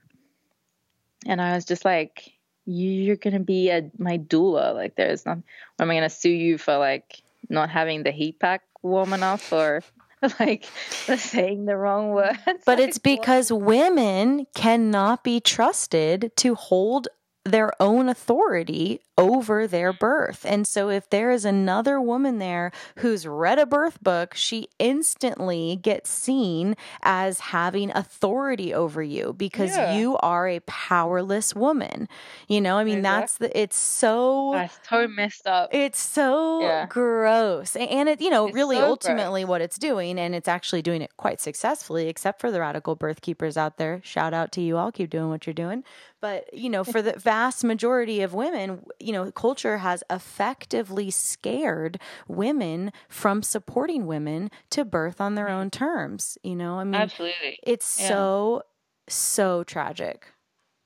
[1.27, 2.33] And I was just like,
[2.67, 4.75] you're going to be a, my doula.
[4.75, 5.39] Like, there's not,
[5.79, 9.53] am I going to sue you for like not having the heat pack warm enough
[9.53, 9.83] or
[10.41, 10.65] like
[11.17, 12.39] saying the wrong words.
[12.65, 13.63] But like, it's because what?
[13.63, 17.09] women cannot be trusted to hold
[17.45, 20.45] their own authority over their birth.
[20.49, 25.79] And so if there is another woman there who's read a birth book, she instantly
[25.81, 29.97] gets seen as having authority over you because yeah.
[29.97, 32.09] you are a powerless woman.
[32.49, 33.21] You know, I mean exactly.
[33.21, 35.71] that's the it's so That's so messed up.
[35.73, 36.87] It's so yeah.
[36.87, 37.77] gross.
[37.77, 39.49] And it, you know, it's really so ultimately gross.
[39.49, 43.21] what it's doing and it's actually doing it quite successfully except for the radical birth
[43.21, 44.01] keepers out there.
[44.03, 44.91] Shout out to you all.
[44.91, 45.85] Keep doing what you're doing.
[46.21, 51.99] But, you know, for the vast majority of women, you know, culture has effectively scared
[52.27, 55.55] women from supporting women to birth on their mm-hmm.
[55.55, 56.39] own terms.
[56.43, 57.59] You know, I mean, absolutely.
[57.63, 58.09] It's yeah.
[58.09, 58.63] so,
[59.09, 60.27] so tragic.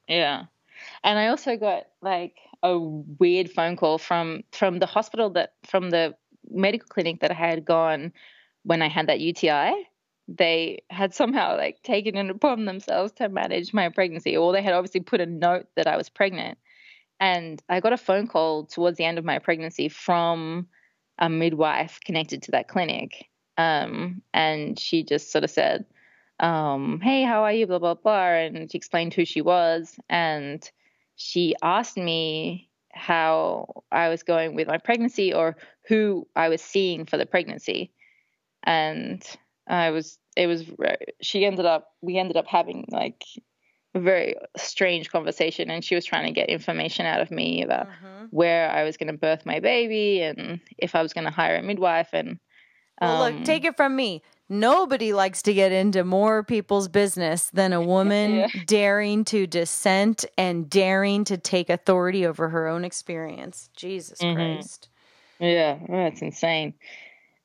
[0.08, 0.44] Yeah.
[1.04, 5.90] And I also got like a weird phone call from from the hospital that from
[5.90, 6.14] the
[6.50, 8.12] medical clinic that I had gone
[8.64, 9.86] when I had that UTI
[10.28, 14.74] they had somehow like taken it upon themselves to manage my pregnancy or they had
[14.74, 16.58] obviously put a note that I was pregnant
[17.20, 20.68] and I got a phone call towards the end of my pregnancy from
[21.18, 23.26] a midwife connected to that clinic.
[23.56, 25.84] Um, and she just sort of said,
[26.38, 27.66] um, Hey, how are you?
[27.66, 28.28] Blah, blah, blah.
[28.28, 29.98] And she explained who she was.
[30.08, 30.68] And
[31.16, 35.56] she asked me how I was going with my pregnancy or
[35.88, 37.92] who I was seeing for the pregnancy.
[38.62, 39.24] And
[39.66, 40.64] I was, it was,
[41.20, 43.24] she ended up, we ended up having like
[44.00, 48.26] very strange conversation and she was trying to get information out of me about mm-hmm.
[48.30, 51.56] where I was going to birth my baby and if I was going to hire
[51.56, 52.38] a midwife and
[53.00, 54.22] um, well, look, um, take it from me.
[54.48, 58.48] Nobody likes to get into more people's business than a woman yeah.
[58.66, 63.68] daring to dissent and daring to take authority over her own experience.
[63.76, 64.36] Jesus mm-hmm.
[64.36, 64.88] Christ.
[65.38, 66.74] Yeah, that's insane.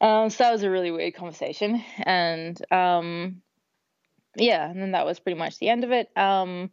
[0.02, 1.84] Um, so that was a really weird conversation.
[2.00, 3.43] And um,
[4.36, 6.10] yeah, and then that was pretty much the end of it.
[6.18, 6.72] Um,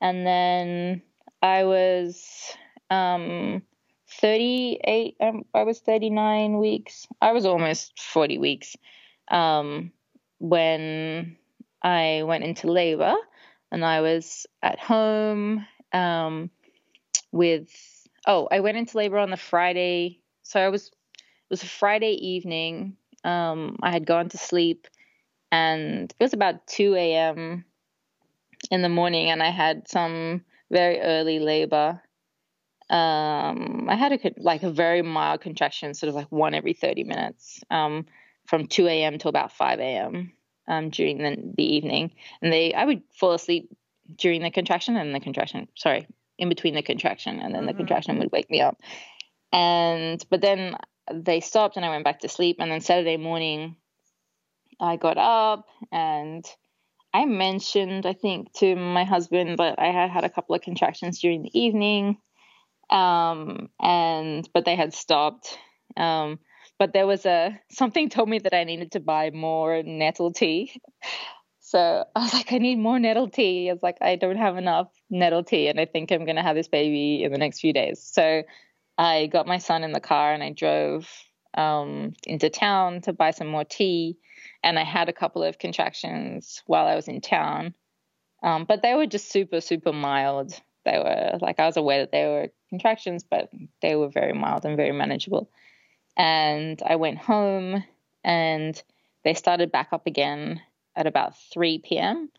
[0.00, 1.02] and then
[1.40, 2.54] I was
[2.90, 3.62] um,
[4.20, 7.06] 38, um, I was 39 weeks.
[7.20, 8.76] I was almost 40 weeks
[9.30, 9.92] um,
[10.38, 11.36] when
[11.82, 13.14] I went into labor
[13.70, 16.50] and I was at home um,
[17.30, 17.70] with,
[18.26, 20.20] oh, I went into labor on the Friday.
[20.42, 22.96] So I was, it was a Friday evening.
[23.24, 24.88] Um, I had gone to sleep
[25.52, 27.64] and it was about 2 a.m.
[28.70, 32.00] in the morning, and I had some very early labor.
[32.88, 37.04] Um, I had a like a very mild contraction, sort of like one every 30
[37.04, 38.06] minutes, um,
[38.46, 39.18] from 2 a.m.
[39.18, 40.32] to about 5 a.m.
[40.66, 43.68] Um, during the, the evening, and they I would fall asleep
[44.16, 45.68] during the contraction and the contraction.
[45.76, 46.06] Sorry,
[46.38, 47.68] in between the contraction, and then mm-hmm.
[47.68, 48.80] the contraction would wake me up.
[49.52, 50.76] And but then
[51.12, 52.56] they stopped, and I went back to sleep.
[52.58, 53.76] And then Saturday morning,
[54.82, 56.44] I got up and
[57.14, 61.20] I mentioned, I think, to my husband that I had had a couple of contractions
[61.20, 62.18] during the evening,
[62.90, 65.56] um, and but they had stopped.
[65.96, 66.40] Um,
[66.78, 70.80] but there was a something told me that I needed to buy more nettle tea.
[71.60, 73.70] So I was like, I need more nettle tea.
[73.70, 76.56] I was like, I don't have enough nettle tea, and I think I'm gonna have
[76.56, 78.02] this baby in the next few days.
[78.02, 78.42] So
[78.98, 81.08] I got my son in the car and I drove
[81.54, 84.18] um, into town to buy some more tea
[84.62, 87.74] and I had a couple of contractions while I was in town.
[88.42, 90.58] Um, but they were just super, super mild.
[90.84, 93.50] They were like I was aware that they were contractions, but
[93.80, 95.50] they were very mild and very manageable.
[96.16, 97.84] And I went home
[98.24, 98.82] and
[99.24, 100.60] they started back up again
[100.96, 102.30] at about 3 p.m.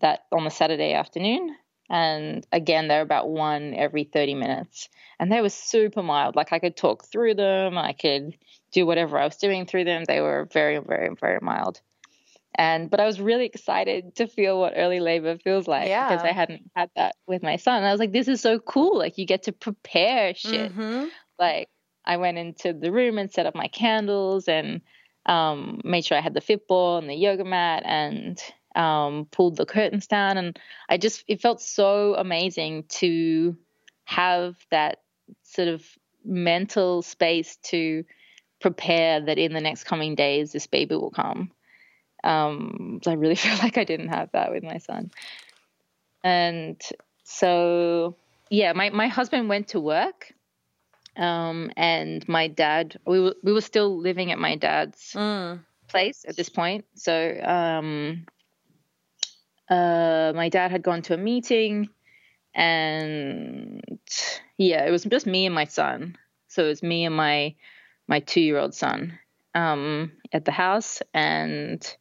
[0.00, 1.54] that on the Saturday afternoon.
[1.90, 4.88] And again, they're about one every 30 minutes.
[5.20, 6.34] And they were super mild.
[6.34, 7.76] Like I could talk through them.
[7.76, 8.36] I could
[8.74, 10.04] do whatever I was doing through them.
[10.04, 11.80] They were very, very, very mild.
[12.56, 16.08] And but I was really excited to feel what early labor feels like yeah.
[16.08, 17.78] because I hadn't had that with my son.
[17.78, 18.98] And I was like, this is so cool.
[18.98, 20.70] Like you get to prepare shit.
[20.72, 21.06] Mm-hmm.
[21.38, 21.68] Like
[22.04, 24.82] I went into the room and set up my candles and
[25.26, 28.40] um, made sure I had the Fitball and the yoga mat and
[28.76, 30.58] um, pulled the curtains down, and
[30.88, 33.56] I just it felt so amazing to
[34.04, 34.98] have that
[35.42, 35.84] sort of
[36.24, 38.04] mental space to
[38.64, 41.50] prepare that in the next coming days this baby will come.
[42.22, 45.10] Um, I really feel like I didn't have that with my son,
[46.22, 46.80] and
[47.24, 48.16] so
[48.50, 50.34] yeah, my my husband went to work
[51.16, 55.60] um, and my dad, we were, we were still living at my dad's mm.
[55.88, 56.84] place at this point.
[56.94, 58.26] So, um,
[59.70, 61.88] uh, my dad had gone to a meeting
[62.54, 63.80] and
[64.58, 66.16] yeah, it was just me and my son.
[66.48, 67.54] So it was me and my,
[68.08, 69.18] my two year old son,
[69.54, 71.96] um, at the house and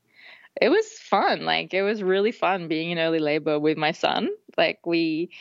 [0.61, 1.45] it was fun.
[1.45, 4.29] Like it was really fun being in early labor with my son.
[4.57, 5.31] Like we,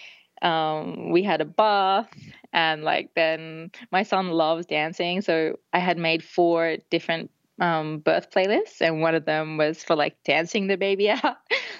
[0.42, 2.08] um, we had a bath
[2.52, 8.30] and like then my son loves dancing so i had made four different um, birth
[8.30, 11.36] playlists and one of them was for like dancing the baby out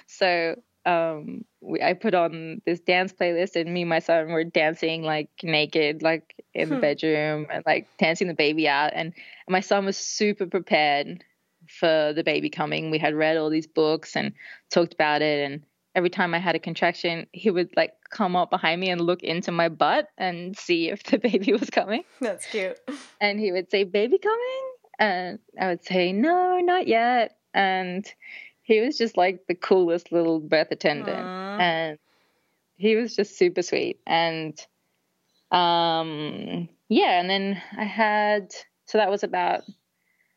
[0.07, 0.55] so
[0.85, 5.03] um, we, i put on this dance playlist and me and my son were dancing
[5.03, 6.81] like naked like in the hmm.
[6.81, 9.13] bedroom and like dancing the baby out and
[9.47, 11.23] my son was super prepared
[11.67, 14.33] for the baby coming we had read all these books and
[14.69, 15.63] talked about it and
[15.95, 19.23] every time I had a contraction, he would like come up behind me and look
[19.23, 22.03] into my butt and see if the baby was coming.
[22.21, 22.77] That's cute.
[23.21, 24.71] And he would say, Baby coming?
[24.99, 27.37] And I would say, No, not yet.
[27.53, 28.05] And
[28.63, 31.25] he was just like the coolest little birth attendant.
[31.25, 31.59] Aww.
[31.59, 31.99] And
[32.75, 33.99] he was just super sweet.
[34.07, 34.59] And
[35.51, 38.53] um yeah, and then I had
[38.85, 39.61] so that was about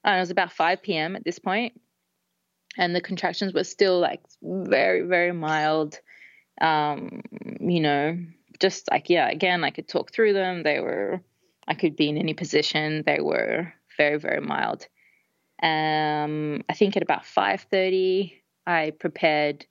[0.05, 1.17] I know, it was about 5 p.m.
[1.17, 1.73] at this point
[2.77, 5.99] and the contractions were still like very very mild
[6.61, 7.23] um
[7.61, 8.19] you know
[8.61, 11.21] just like yeah again i could talk through them they were
[11.69, 14.87] i could be in any position they were very very mild
[15.63, 18.33] um i think at about 5:30
[18.67, 19.67] i prepared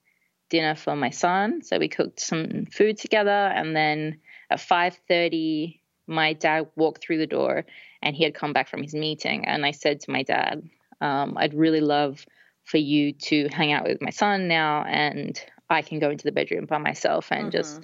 [0.49, 4.19] dinner for my son so we cooked some food together and then
[4.49, 7.65] at 5:30 my dad walked through the door
[8.01, 10.67] and he had come back from his meeting and i said to my dad
[11.01, 12.25] um, i'd really love
[12.63, 16.31] for you to hang out with my son now and I can go into the
[16.31, 17.51] bedroom by myself and mm-hmm.
[17.51, 17.81] just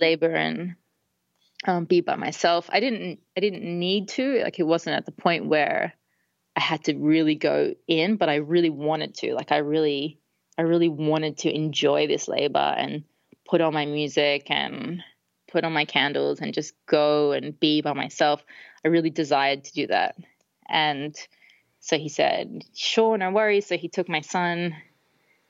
[0.00, 0.76] labor and
[1.66, 2.68] um, be by myself.
[2.72, 5.94] I didn't I didn't need to like it wasn't at the point where
[6.58, 9.32] I had to really go in, but I really wanted to.
[9.34, 10.18] Like I really
[10.58, 13.04] I really wanted to enjoy this labor and
[13.48, 15.00] put on my music and
[15.46, 18.44] put on my candles and just go and be by myself.
[18.84, 20.16] I really desired to do that.
[20.68, 21.14] And
[21.78, 23.66] so he said, sure, no worries.
[23.66, 24.74] So he took my son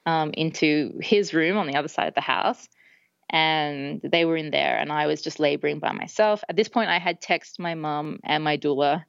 [0.04, 2.68] um, into his room on the other side of the house.
[3.30, 6.44] And they were in there, and I was just laboring by myself.
[6.50, 9.04] At this point, I had texted my mom and my doula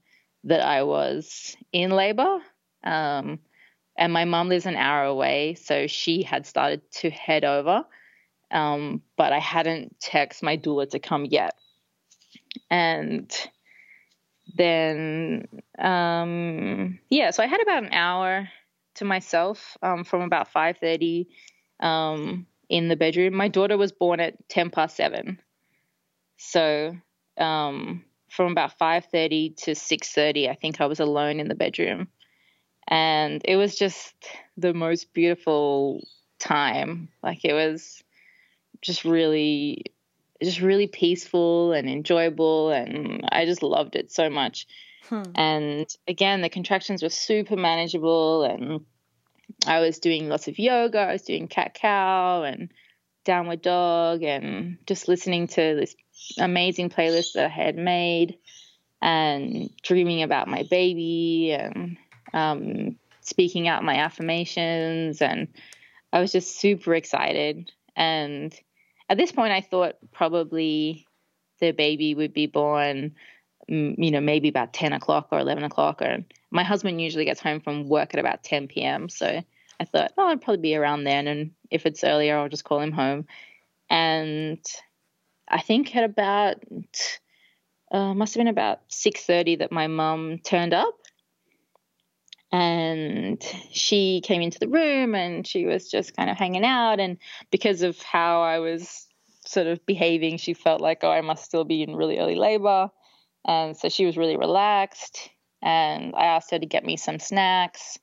[0.45, 2.39] that I was in labor.
[2.83, 3.39] Um,
[3.97, 7.83] and my mom lives an hour away, so she had started to head over.
[8.51, 11.55] Um, but I hadn't texted my doula to come yet.
[12.71, 13.31] And
[14.55, 18.49] then um, yeah, so I had about an hour
[18.95, 21.27] to myself um, from about five thirty
[21.79, 23.35] um, in the bedroom.
[23.35, 25.39] My daughter was born at ten past seven,
[26.37, 26.95] so
[27.37, 31.55] um, from about five thirty to six thirty, I think I was alone in the
[31.55, 32.07] bedroom,
[32.87, 34.13] and it was just
[34.57, 36.01] the most beautiful
[36.39, 37.09] time.
[37.21, 38.03] Like it was
[38.81, 39.83] just really
[40.41, 44.67] just really peaceful and enjoyable and I just loved it so much.
[45.09, 45.23] Hmm.
[45.35, 48.85] And again, the contractions were super manageable and
[49.67, 52.71] I was doing lots of yoga, I was doing cat cow and
[53.25, 55.95] downward dog and just listening to this
[56.37, 58.37] amazing playlist that I had made
[59.01, 61.97] and dreaming about my baby and
[62.33, 65.47] um, speaking out my affirmations and
[66.11, 68.57] I was just super excited and
[69.09, 71.07] at this point, I thought probably
[71.59, 73.15] the baby would be born,
[73.69, 76.01] mm, you know, maybe about 10 o'clock or 11 o'clock.
[76.01, 76.19] Or
[76.51, 79.09] my husband usually gets home from work at about 10 p.m.
[79.09, 79.41] So
[79.79, 81.27] I thought, oh, I'd probably be around then.
[81.27, 83.25] And if it's earlier, I'll just call him home.
[83.89, 84.63] And
[85.49, 86.63] I think at about,
[87.91, 90.95] uh, must have been about 6.30 that my mum turned up.
[92.51, 96.99] And she came into the room and she was just kind of hanging out.
[96.99, 97.17] And
[97.51, 99.07] because of how I was
[99.45, 102.89] sort of behaving she felt like oh I must still be in really early labor.
[103.45, 105.29] And so she was really relaxed.
[105.61, 107.97] And I asked her to get me some snacks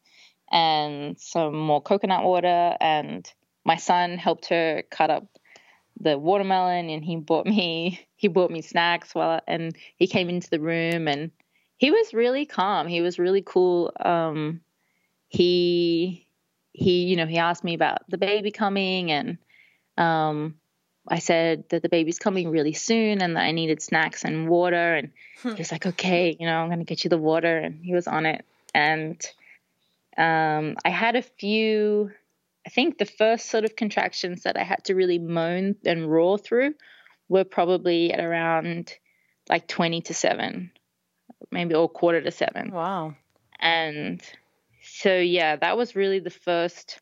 [0.51, 2.76] and some more coconut water.
[2.80, 3.30] And
[3.64, 5.26] my son helped her cut up
[6.01, 10.51] the watermelon and he bought me he bought me snacks while and he came into
[10.51, 11.30] the room and
[11.78, 12.86] he was really calm.
[12.86, 13.92] He was really cool.
[14.01, 14.61] Um,
[15.28, 16.26] he
[16.72, 19.38] he, you know, he asked me about the baby coming, and
[19.97, 20.57] um,
[21.09, 24.94] I said that the baby's coming really soon, and that I needed snacks and water.
[24.94, 25.11] And
[25.42, 28.07] he was like, "Okay, you know, I'm gonna get you the water," and he was
[28.07, 28.44] on it.
[28.74, 29.24] And
[30.16, 32.11] um, I had a few.
[32.66, 36.36] I think the first sort of contractions that I had to really moan and roar
[36.36, 36.74] through
[37.28, 38.92] were probably at around
[39.48, 40.72] like 20 to 7,
[41.52, 42.72] maybe or quarter to 7.
[42.72, 43.14] Wow.
[43.60, 44.20] And
[44.82, 47.00] so, yeah, that was really the first.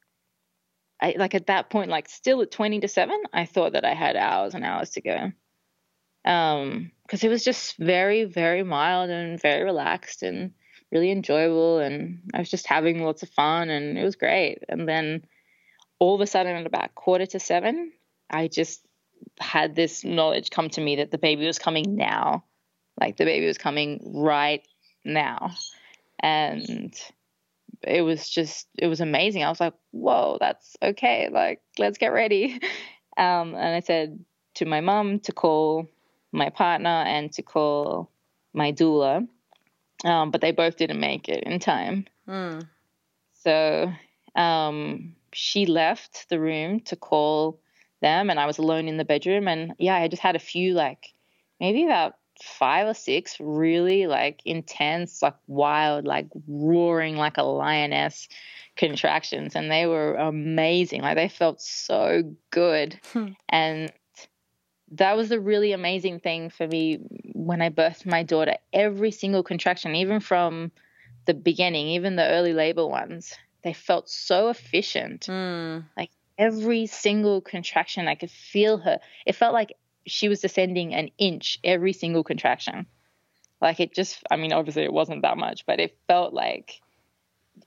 [1.01, 3.95] I, like at that point, like still at 20 to 7, I thought that I
[3.95, 5.33] had hours and hours to go.
[6.31, 10.53] Um, because it was just very, very mild and very relaxed and
[10.93, 11.79] really enjoyable.
[11.79, 14.59] And I was just having lots of fun and it was great.
[14.69, 15.25] And then
[15.99, 17.93] all of a sudden, at about quarter to seven,
[18.31, 18.85] I just
[19.39, 22.45] had this knowledge come to me that the baby was coming now.
[23.01, 24.63] Like the baby was coming right
[25.05, 25.53] now.
[26.21, 26.95] And
[27.83, 29.45] it was just, it was amazing.
[29.45, 31.29] I was like, whoa, that's okay.
[31.31, 32.61] Like, let's get ready.
[33.17, 34.25] Um, and I said
[34.55, 35.89] to my mom to call
[36.33, 38.11] my partner and to call
[38.53, 39.29] my doula.
[40.05, 42.07] Um, but they both didn't make it in time.
[42.29, 42.69] Mm.
[43.35, 43.93] So
[44.35, 47.61] um, she left the room to call
[48.01, 50.75] them and I was alone in the bedroom and yeah, I just had a few
[50.75, 51.15] like
[51.61, 58.29] maybe about five or six really like intense, like wild, like roaring like a lioness
[58.77, 61.03] contractions and they were amazing.
[61.03, 62.99] Like they felt so good.
[63.13, 63.29] Hmm.
[63.49, 63.93] And
[64.93, 67.01] that was a really amazing thing for me
[67.33, 68.57] when I birthed my daughter.
[68.73, 70.73] Every single contraction, even from
[71.27, 75.27] the beginning, even the early labor ones, they felt so efficient.
[75.27, 75.85] Mm.
[75.97, 79.01] Like every single contraction, I could feel her.
[79.27, 82.87] It felt like she was descending an inch every single contraction.
[83.61, 86.81] Like it just, I mean, obviously it wasn't that much, but it felt like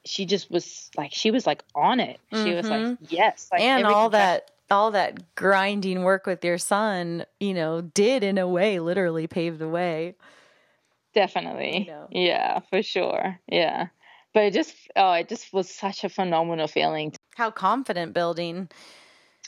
[0.05, 2.19] she just was like, she was like on it.
[2.31, 2.55] She mm-hmm.
[2.55, 3.05] was like, mm-hmm.
[3.09, 3.49] yes.
[3.51, 8.37] Like and all that, all that grinding work with your son, you know, did in
[8.37, 10.13] a way literally pave the way.
[11.15, 11.79] Definitely.
[11.79, 12.07] You know.
[12.11, 13.39] Yeah, for sure.
[13.47, 13.87] Yeah
[14.37, 17.11] but it just oh it just was such a phenomenal feeling.
[17.35, 18.69] How confident building.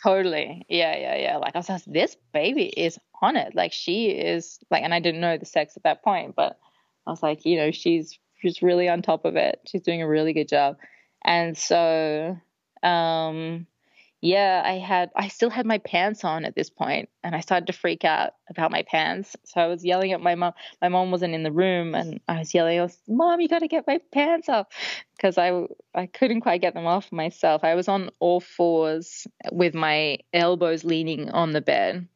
[0.03, 0.65] Totally.
[0.67, 1.37] Yeah yeah yeah.
[1.37, 3.53] Like i was like this baby is on it.
[3.53, 6.57] Like she is like and i didn't know the sex at that point but
[7.05, 9.59] i was like you know she's she's really on top of it.
[9.67, 10.77] She's doing a really good job.
[11.23, 12.35] And so
[12.81, 13.67] um
[14.21, 17.67] yeah, I had I still had my pants on at this point and I started
[17.67, 19.35] to freak out about my pants.
[19.45, 20.53] So I was yelling at my mom.
[20.81, 23.59] My mom wasn't in the room and I was yelling, I was, "Mom, you got
[23.59, 24.67] to get my pants off."
[25.21, 25.65] Cuz I
[25.95, 27.63] I couldn't quite get them off myself.
[27.63, 32.07] I was on all fours with my elbows leaning on the bed.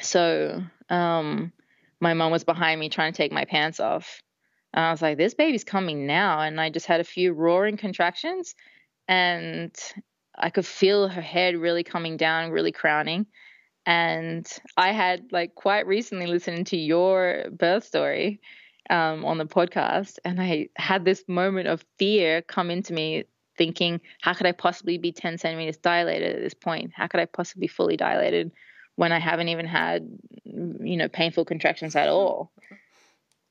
[0.00, 1.52] So, um
[2.00, 4.22] my mom was behind me trying to take my pants off.
[4.74, 7.76] And I was like, "This baby's coming now." And I just had a few roaring
[7.76, 8.54] contractions
[9.08, 9.76] and
[10.36, 13.26] I could feel her head really coming down, really crowning.
[13.84, 18.40] And I had like quite recently listened to your birth story
[18.90, 23.24] um, on the podcast, and I had this moment of fear come into me,
[23.56, 26.92] thinking, how could I possibly be 10 centimeters dilated at this point?
[26.94, 28.52] How could I possibly be fully dilated
[28.96, 30.08] when I haven't even had,
[30.44, 32.52] you know, painful contractions at all?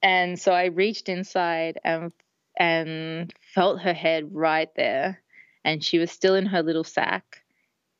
[0.01, 2.11] And so I reached inside and
[2.57, 5.21] and felt her head right there
[5.63, 7.41] and she was still in her little sack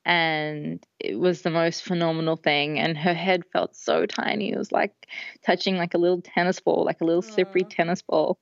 [0.04, 4.52] and it was the most phenomenal thing and her head felt so tiny.
[4.52, 5.08] It was like
[5.46, 7.34] touching like a little tennis ball like a little Aww.
[7.34, 8.40] slippery tennis ball.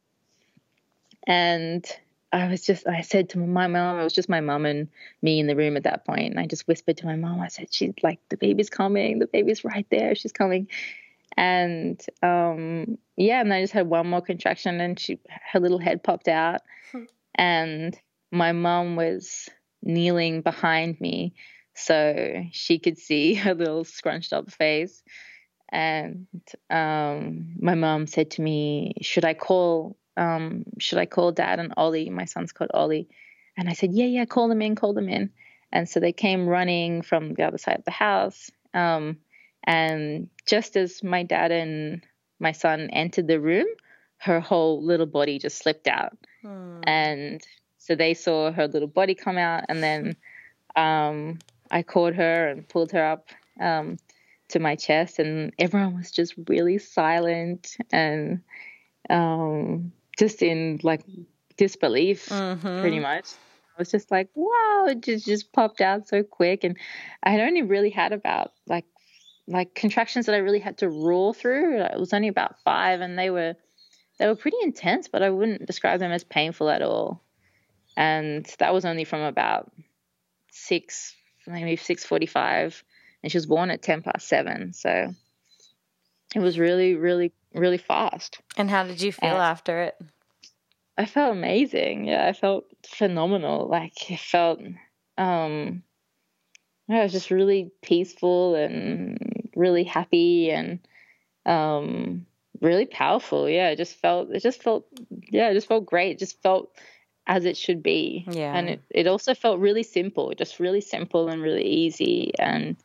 [1.28, 1.86] And
[2.32, 4.88] i was just i said to my mom it was just my mom and
[5.24, 7.41] me in the room at that point and i just whispered to my mom.
[7.41, 9.20] I said she's like the baby's coming.
[9.20, 10.15] The baby's right there.
[10.15, 10.67] She's coming.
[11.36, 15.20] And um yeah and i just had one more contraction and she
[15.51, 16.61] her little head popped out.
[17.36, 17.97] And
[18.32, 19.49] my mom was
[19.82, 21.34] kneeling behind me
[21.73, 25.03] so she could see her little scrunched up face.
[25.71, 26.27] And
[26.69, 29.97] um, my mom said to me, "Should I call?
[30.17, 32.09] Um, should I call Dad and Ollie?
[32.09, 33.07] My son's called Ollie."
[33.55, 35.32] And I said, "Yeah, yeah, call them in, call them in."
[35.71, 38.49] And so they came running from the other side of the house.
[38.73, 39.17] Um,
[39.63, 42.03] and just as my dad and
[42.39, 43.67] my son entered the room,
[44.17, 46.17] her whole little body just slipped out.
[46.41, 46.80] Hmm.
[46.84, 47.41] And
[47.89, 50.15] so they saw her little body come out, and then
[50.75, 51.39] um,
[51.71, 53.29] I caught her and pulled her up
[53.59, 53.97] um,
[54.49, 58.41] to my chest, and everyone was just really silent and
[59.09, 61.01] um, just in like
[61.57, 62.81] disbelief, mm-hmm.
[62.81, 63.25] pretty much.
[63.75, 66.63] I was just like, wow, it just, just popped out so quick.
[66.63, 66.77] And
[67.23, 68.85] I had only really had about like
[69.47, 71.81] like contractions that I really had to roar through.
[71.81, 73.55] It was only about five, and they were
[74.19, 77.23] they were pretty intense, but I wouldn't describe them as painful at all.
[77.99, 79.69] And that was only from about
[80.49, 81.13] six,
[81.45, 82.81] maybe six forty-five,
[83.21, 84.71] and she was born at ten past seven.
[84.71, 85.13] So
[86.33, 88.39] it was really, really, really fast.
[88.55, 89.95] And how did you feel and after it?
[90.97, 92.05] I felt amazing.
[92.05, 93.67] Yeah, I felt phenomenal.
[93.67, 94.59] Like it felt,
[95.17, 95.83] um,
[96.89, 100.79] I was just really peaceful and really happy and
[101.45, 102.25] um,
[102.61, 103.49] really powerful.
[103.49, 104.85] Yeah, it just felt, it just felt,
[105.31, 106.11] yeah, it just felt great.
[106.11, 106.71] It just felt
[107.30, 108.25] as it should be.
[108.32, 108.53] Yeah.
[108.55, 112.34] And it, it also felt really simple, just really simple and really easy.
[112.39, 112.75] And,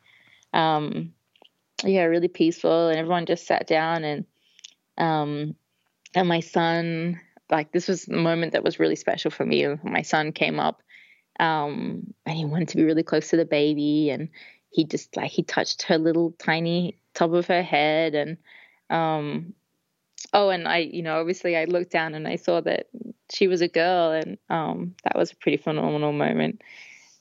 [0.52, 1.14] um,
[1.82, 2.88] yeah, really peaceful.
[2.88, 4.26] And everyone just sat down and,
[4.98, 5.56] um,
[6.14, 7.20] and my son,
[7.50, 9.66] like this was the moment that was really special for me.
[9.82, 10.82] My son came up,
[11.40, 14.28] um, and he wanted to be really close to the baby and
[14.68, 18.36] he just like, he touched her little tiny top of her head and,
[18.90, 19.54] um,
[20.34, 22.88] oh, and I, you know, obviously I looked down and I saw that
[23.32, 26.62] she was a girl, and um, that was a pretty phenomenal moment.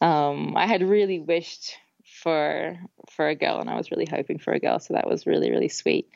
[0.01, 1.77] Um, I had really wished
[2.21, 2.77] for
[3.11, 5.51] for a girl, and I was really hoping for a girl, so that was really
[5.51, 6.09] really sweet.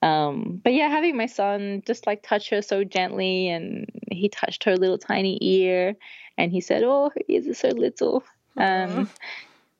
[0.00, 4.64] Um, but yeah, having my son just like touch her so gently, and he touched
[4.64, 5.96] her little tiny ear,
[6.36, 8.22] and he said, "Oh, her ears are so little."
[8.56, 9.10] Um,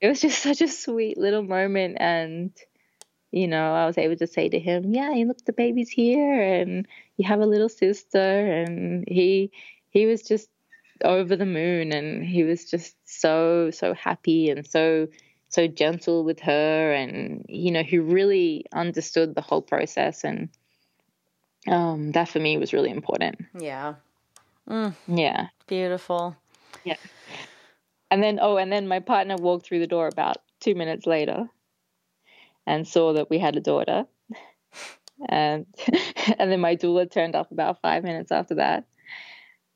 [0.01, 2.53] it was just such a sweet little moment, and
[3.31, 6.87] you know, I was able to say to him, "Yeah, look, the baby's here, and
[7.19, 9.53] you have a little sister," and he
[9.91, 10.49] he was just
[11.05, 15.09] over the moon, and he was just so so happy and so
[15.51, 20.49] so gentle with her, and you know, he really understood the whole process, and
[21.67, 23.45] um, that for me was really important.
[23.59, 23.95] Yeah.
[24.69, 24.95] Mm.
[25.07, 25.49] Yeah.
[25.67, 26.37] Beautiful.
[26.85, 26.97] Yeah.
[28.11, 31.49] And then, oh, and then my partner walked through the door about two minutes later
[32.67, 34.07] and saw that we had a daughter.
[35.29, 35.67] And
[36.39, 38.85] and then my doula turned up about five minutes after that.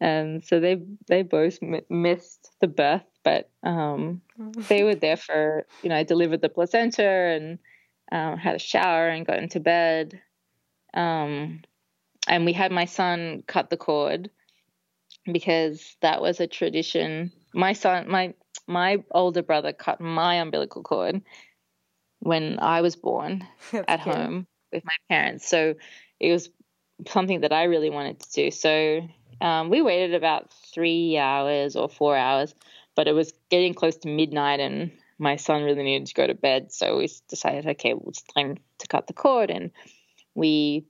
[0.01, 4.21] And so they they both m- missed the birth, but um,
[4.69, 7.59] they were there for you know I delivered the placenta and
[8.11, 10.21] um, had a shower and got into bed.
[10.95, 11.63] Um,
[12.29, 14.31] and we had my son cut the cord
[15.31, 17.33] because that was a tradition.
[17.55, 18.35] My son, my
[18.67, 21.23] my older brother cut my umbilical cord
[22.21, 24.15] when I was born at cute.
[24.15, 25.49] home with my parents.
[25.49, 25.75] So
[26.21, 26.51] it was
[27.09, 28.51] something that I really wanted to do.
[28.51, 29.01] So
[29.41, 32.55] um, we waited about three hours or four hours,
[32.95, 36.35] but it was getting close to midnight and my son really needed to go to
[36.35, 36.73] bed.
[36.73, 39.51] So we decided, okay, well, it's time to cut the cord.
[39.51, 39.71] And
[40.35, 40.85] we,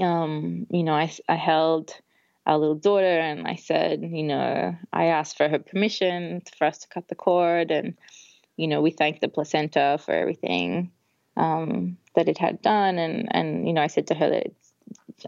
[0.00, 1.94] um, you know, I, I held
[2.46, 6.78] our little daughter and I said, you know, I asked for her permission for us
[6.78, 7.70] to cut the cord.
[7.70, 7.96] And
[8.56, 10.90] you know, we thanked the placenta for everything
[11.38, 14.52] um, that it had done, and and you know, I said to her that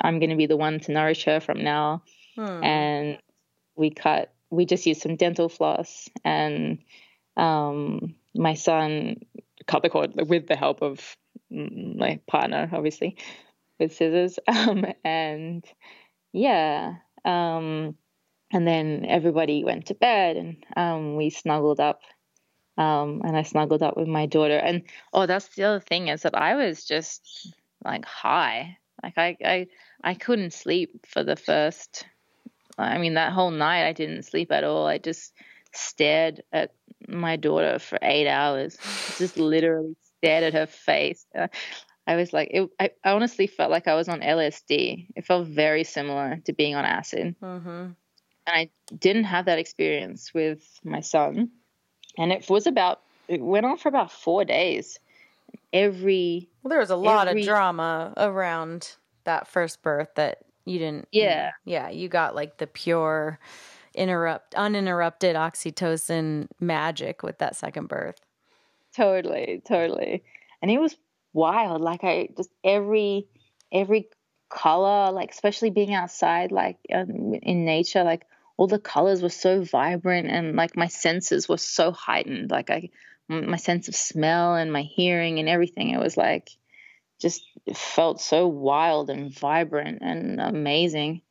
[0.01, 2.03] I'm going to be the one to nourish her from now,
[2.35, 2.63] hmm.
[2.63, 3.19] and
[3.77, 4.33] we cut.
[4.51, 6.79] We just used some dental floss, and
[7.37, 9.21] um, my son
[9.67, 11.17] cut the cord with the help of
[11.51, 13.17] my partner, obviously,
[13.79, 15.65] with scissors, um, and
[16.33, 16.95] yeah.
[17.25, 17.97] Um,
[18.53, 22.01] and then everybody went to bed, and um, we snuggled up
[22.77, 24.57] um, and I snuggled up with my daughter.
[24.57, 27.55] And oh, that's the other thing is that I was just
[27.85, 28.79] like high.
[29.03, 29.67] Like I, I,
[30.03, 32.07] I couldn't sleep for the first.
[32.79, 34.87] I mean, that whole night I didn't sleep at all.
[34.87, 35.33] I just
[35.73, 36.73] stared at
[37.09, 38.77] my daughter for eight hours.
[39.19, 41.27] Just literally stared at her face.
[41.35, 41.49] Uh,
[42.07, 45.09] I was like, it, I, I honestly felt like I was on LSD.
[45.15, 47.37] It felt very similar to being on acid.
[47.43, 47.69] Mm-hmm.
[47.69, 47.95] And
[48.47, 51.51] I didn't have that experience with my son
[52.21, 54.99] and it was about it went on for about four days.
[55.73, 60.79] Every well, there was a lot every, of drama around that first birth that you
[60.79, 61.09] didn't.
[61.11, 63.39] Yeah, yeah, you got like the pure
[63.95, 68.21] interrupt uninterrupted oxytocin magic with that second birth.
[68.95, 70.23] Totally, totally,
[70.61, 70.97] and it was
[71.33, 71.81] wild.
[71.81, 73.27] Like I just every
[73.73, 74.09] every
[74.51, 78.27] color, like especially being outside, like um, in nature, like
[78.61, 82.51] all the colors were so vibrant and like my senses were so heightened.
[82.51, 82.91] Like i
[83.27, 86.51] my sense of smell and my hearing and everything it was like
[87.19, 87.43] just
[87.75, 91.23] felt so wild and vibrant and amazing.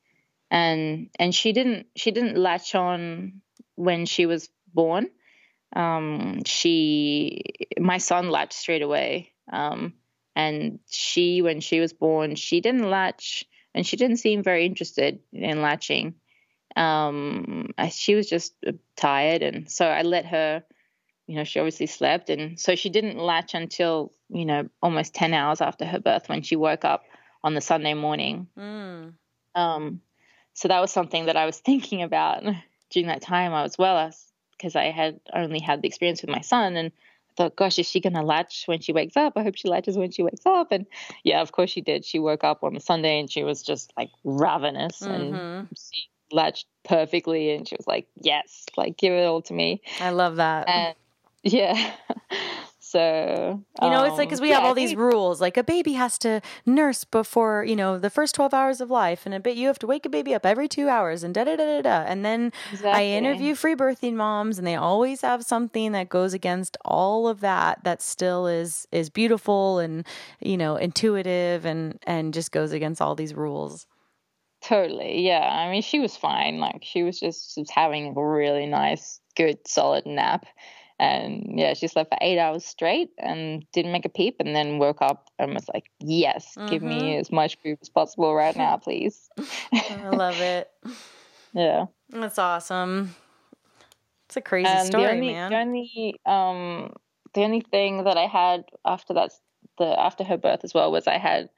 [0.50, 3.42] And and she didn't she didn't latch on
[3.76, 5.12] when she was born.
[5.76, 7.44] Um she
[7.78, 9.34] my son latched straight away.
[9.54, 9.94] Um
[10.36, 13.46] and she when she was born she didn't latch
[13.76, 16.16] and she didn't seem very interested in latching
[16.80, 20.64] um, I, she was just uh, tired, and so I let her.
[21.28, 25.34] You know, she obviously slept, and so she didn't latch until you know almost ten
[25.34, 27.04] hours after her birth when she woke up
[27.44, 28.48] on the Sunday morning.
[28.58, 29.14] Mm.
[29.56, 30.02] Um,
[30.54, 32.44] so that was something that I was thinking about
[32.90, 34.12] during that time I was well
[34.58, 37.88] because I had only had the experience with my son and I thought, gosh, is
[37.88, 39.34] she gonna latch when she wakes up?
[39.36, 40.72] I hope she latches when she wakes up.
[40.72, 40.86] And
[41.24, 42.04] yeah, of course she did.
[42.04, 45.36] She woke up on the Sunday and she was just like ravenous mm-hmm.
[45.36, 49.82] and she latched perfectly and she was like, Yes, like give it all to me.
[50.00, 50.68] I love that.
[50.68, 50.96] And
[51.44, 51.94] yeah.
[52.90, 55.40] So you know, it's like because we um, yeah, have all these rules.
[55.40, 59.28] Like a baby has to nurse before you know the first twelve hours of life,
[59.28, 61.44] and a bit you have to wake a baby up every two hours, and da
[61.44, 62.10] da da da da.
[62.10, 62.90] And then exactly.
[62.90, 67.42] I interview free birthing moms, and they always have something that goes against all of
[67.42, 67.84] that.
[67.84, 70.04] That still is is beautiful and
[70.40, 73.86] you know intuitive, and and just goes against all these rules.
[74.62, 75.48] Totally, yeah.
[75.48, 76.60] I mean, she was fine.
[76.60, 80.46] Like she was just, just having a really nice, good, solid nap
[81.00, 84.80] and yeah, she slept for eight hours straight and didn't make a peep, and then
[84.80, 86.68] woke up and was like, "Yes, mm-hmm.
[86.68, 87.20] give me mm-hmm.
[87.22, 89.30] as much food as possible right now, please."
[89.72, 90.70] I love it.
[91.52, 93.16] Yeah, that's awesome.
[94.28, 95.50] It's a crazy and story, the only, man.
[95.50, 96.94] The only, um,
[97.34, 99.32] the only thing that I had after that,
[99.80, 101.50] the after her birth as well, was I had,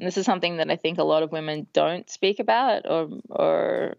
[0.00, 3.10] and this is something that I think a lot of women don't speak about, or
[3.28, 3.96] or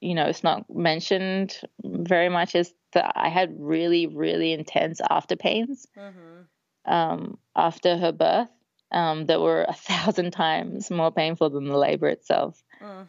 [0.00, 5.36] you know, it's not mentioned very much is that I had really, really intense after
[5.36, 6.90] pains mm-hmm.
[6.90, 8.48] um, after her birth
[8.92, 12.62] um, that were a thousand times more painful than the labor itself.
[12.80, 13.08] Mm.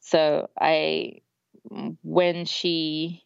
[0.00, 1.20] So I,
[2.02, 3.22] when she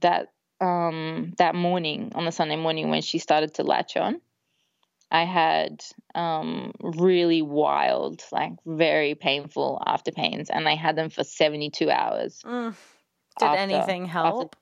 [0.00, 4.20] that um, that morning on the Sunday morning when she started to latch on,
[5.10, 5.84] I had
[6.14, 12.42] um, really wild, like very painful after pains, and I had them for 72 hours.
[12.44, 12.74] Mm.
[13.38, 14.56] Did after, anything help?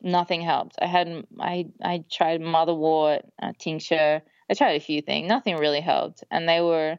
[0.00, 0.76] nothing helped.
[0.80, 4.22] I had I I tried motherwort, uh, tincture.
[4.50, 5.28] I tried a few things.
[5.28, 6.96] Nothing really helped, and they were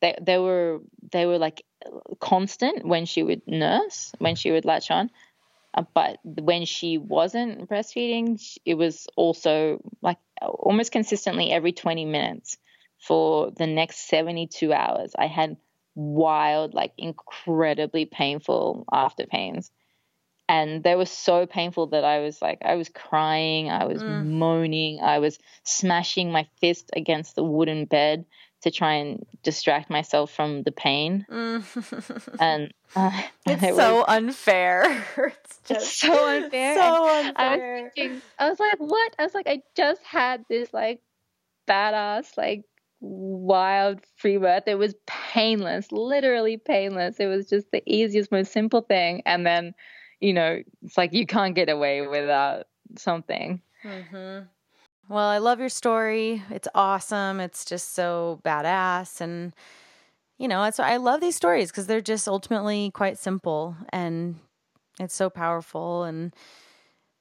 [0.00, 0.80] they they were
[1.12, 1.64] they were like
[2.20, 5.10] constant when she would nurse, when she would latch on.
[5.78, 12.56] Uh, but when she wasn't breastfeeding, it was also like almost consistently every 20 minutes
[12.98, 15.12] for the next 72 hours.
[15.16, 15.56] I had
[15.94, 19.70] wild, like incredibly painful after pains.
[20.48, 24.26] And they were so painful that I was like, I was crying, I was mm.
[24.26, 28.24] moaning, I was smashing my fist against the wooden bed
[28.62, 31.26] to try and distract myself from the pain.
[31.30, 32.36] Mm.
[32.40, 34.82] and uh, it's it so was, unfair.
[35.16, 36.74] it's just it's so unfair.
[36.76, 37.32] So unfair.
[37.36, 39.16] I was thinking, I was like, what?
[39.18, 41.00] I was like, I just had this like
[41.68, 42.64] badass, like
[43.00, 44.64] wild free birth.
[44.66, 47.16] It was painless, literally painless.
[47.20, 49.22] It was just the easiest, most simple thing.
[49.24, 49.74] And then,
[50.20, 52.66] you know, it's like you can't get away without
[52.96, 53.62] something.
[53.84, 54.46] Mm-hmm.
[55.08, 56.42] Well, I love your story.
[56.50, 57.40] It's awesome.
[57.40, 59.20] It's just so badass.
[59.20, 59.54] And,
[60.38, 64.36] you know, it's, I love these stories because they're just ultimately quite simple and
[65.00, 66.04] it's so powerful.
[66.04, 66.34] And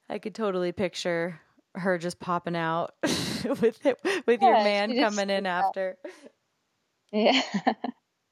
[0.09, 1.39] I could totally picture
[1.75, 5.97] her just popping out with it, with yeah, your man coming in after.
[7.11, 7.41] Yeah.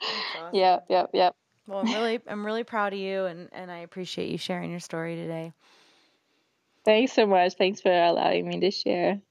[0.02, 0.54] awesome.
[0.54, 1.36] Yep, yep, yep.
[1.68, 4.80] Well, I'm really I'm really proud of you and and I appreciate you sharing your
[4.80, 5.54] story today.
[6.86, 7.54] Thanks so much.
[7.56, 9.22] Thanks for allowing me to share.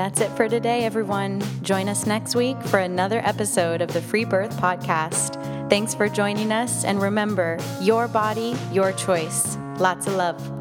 [0.00, 1.42] That's it for today, everyone.
[1.60, 5.34] Join us next week for another episode of the Free Birth Podcast.
[5.68, 9.58] Thanks for joining us, and remember your body, your choice.
[9.76, 10.59] Lots of love.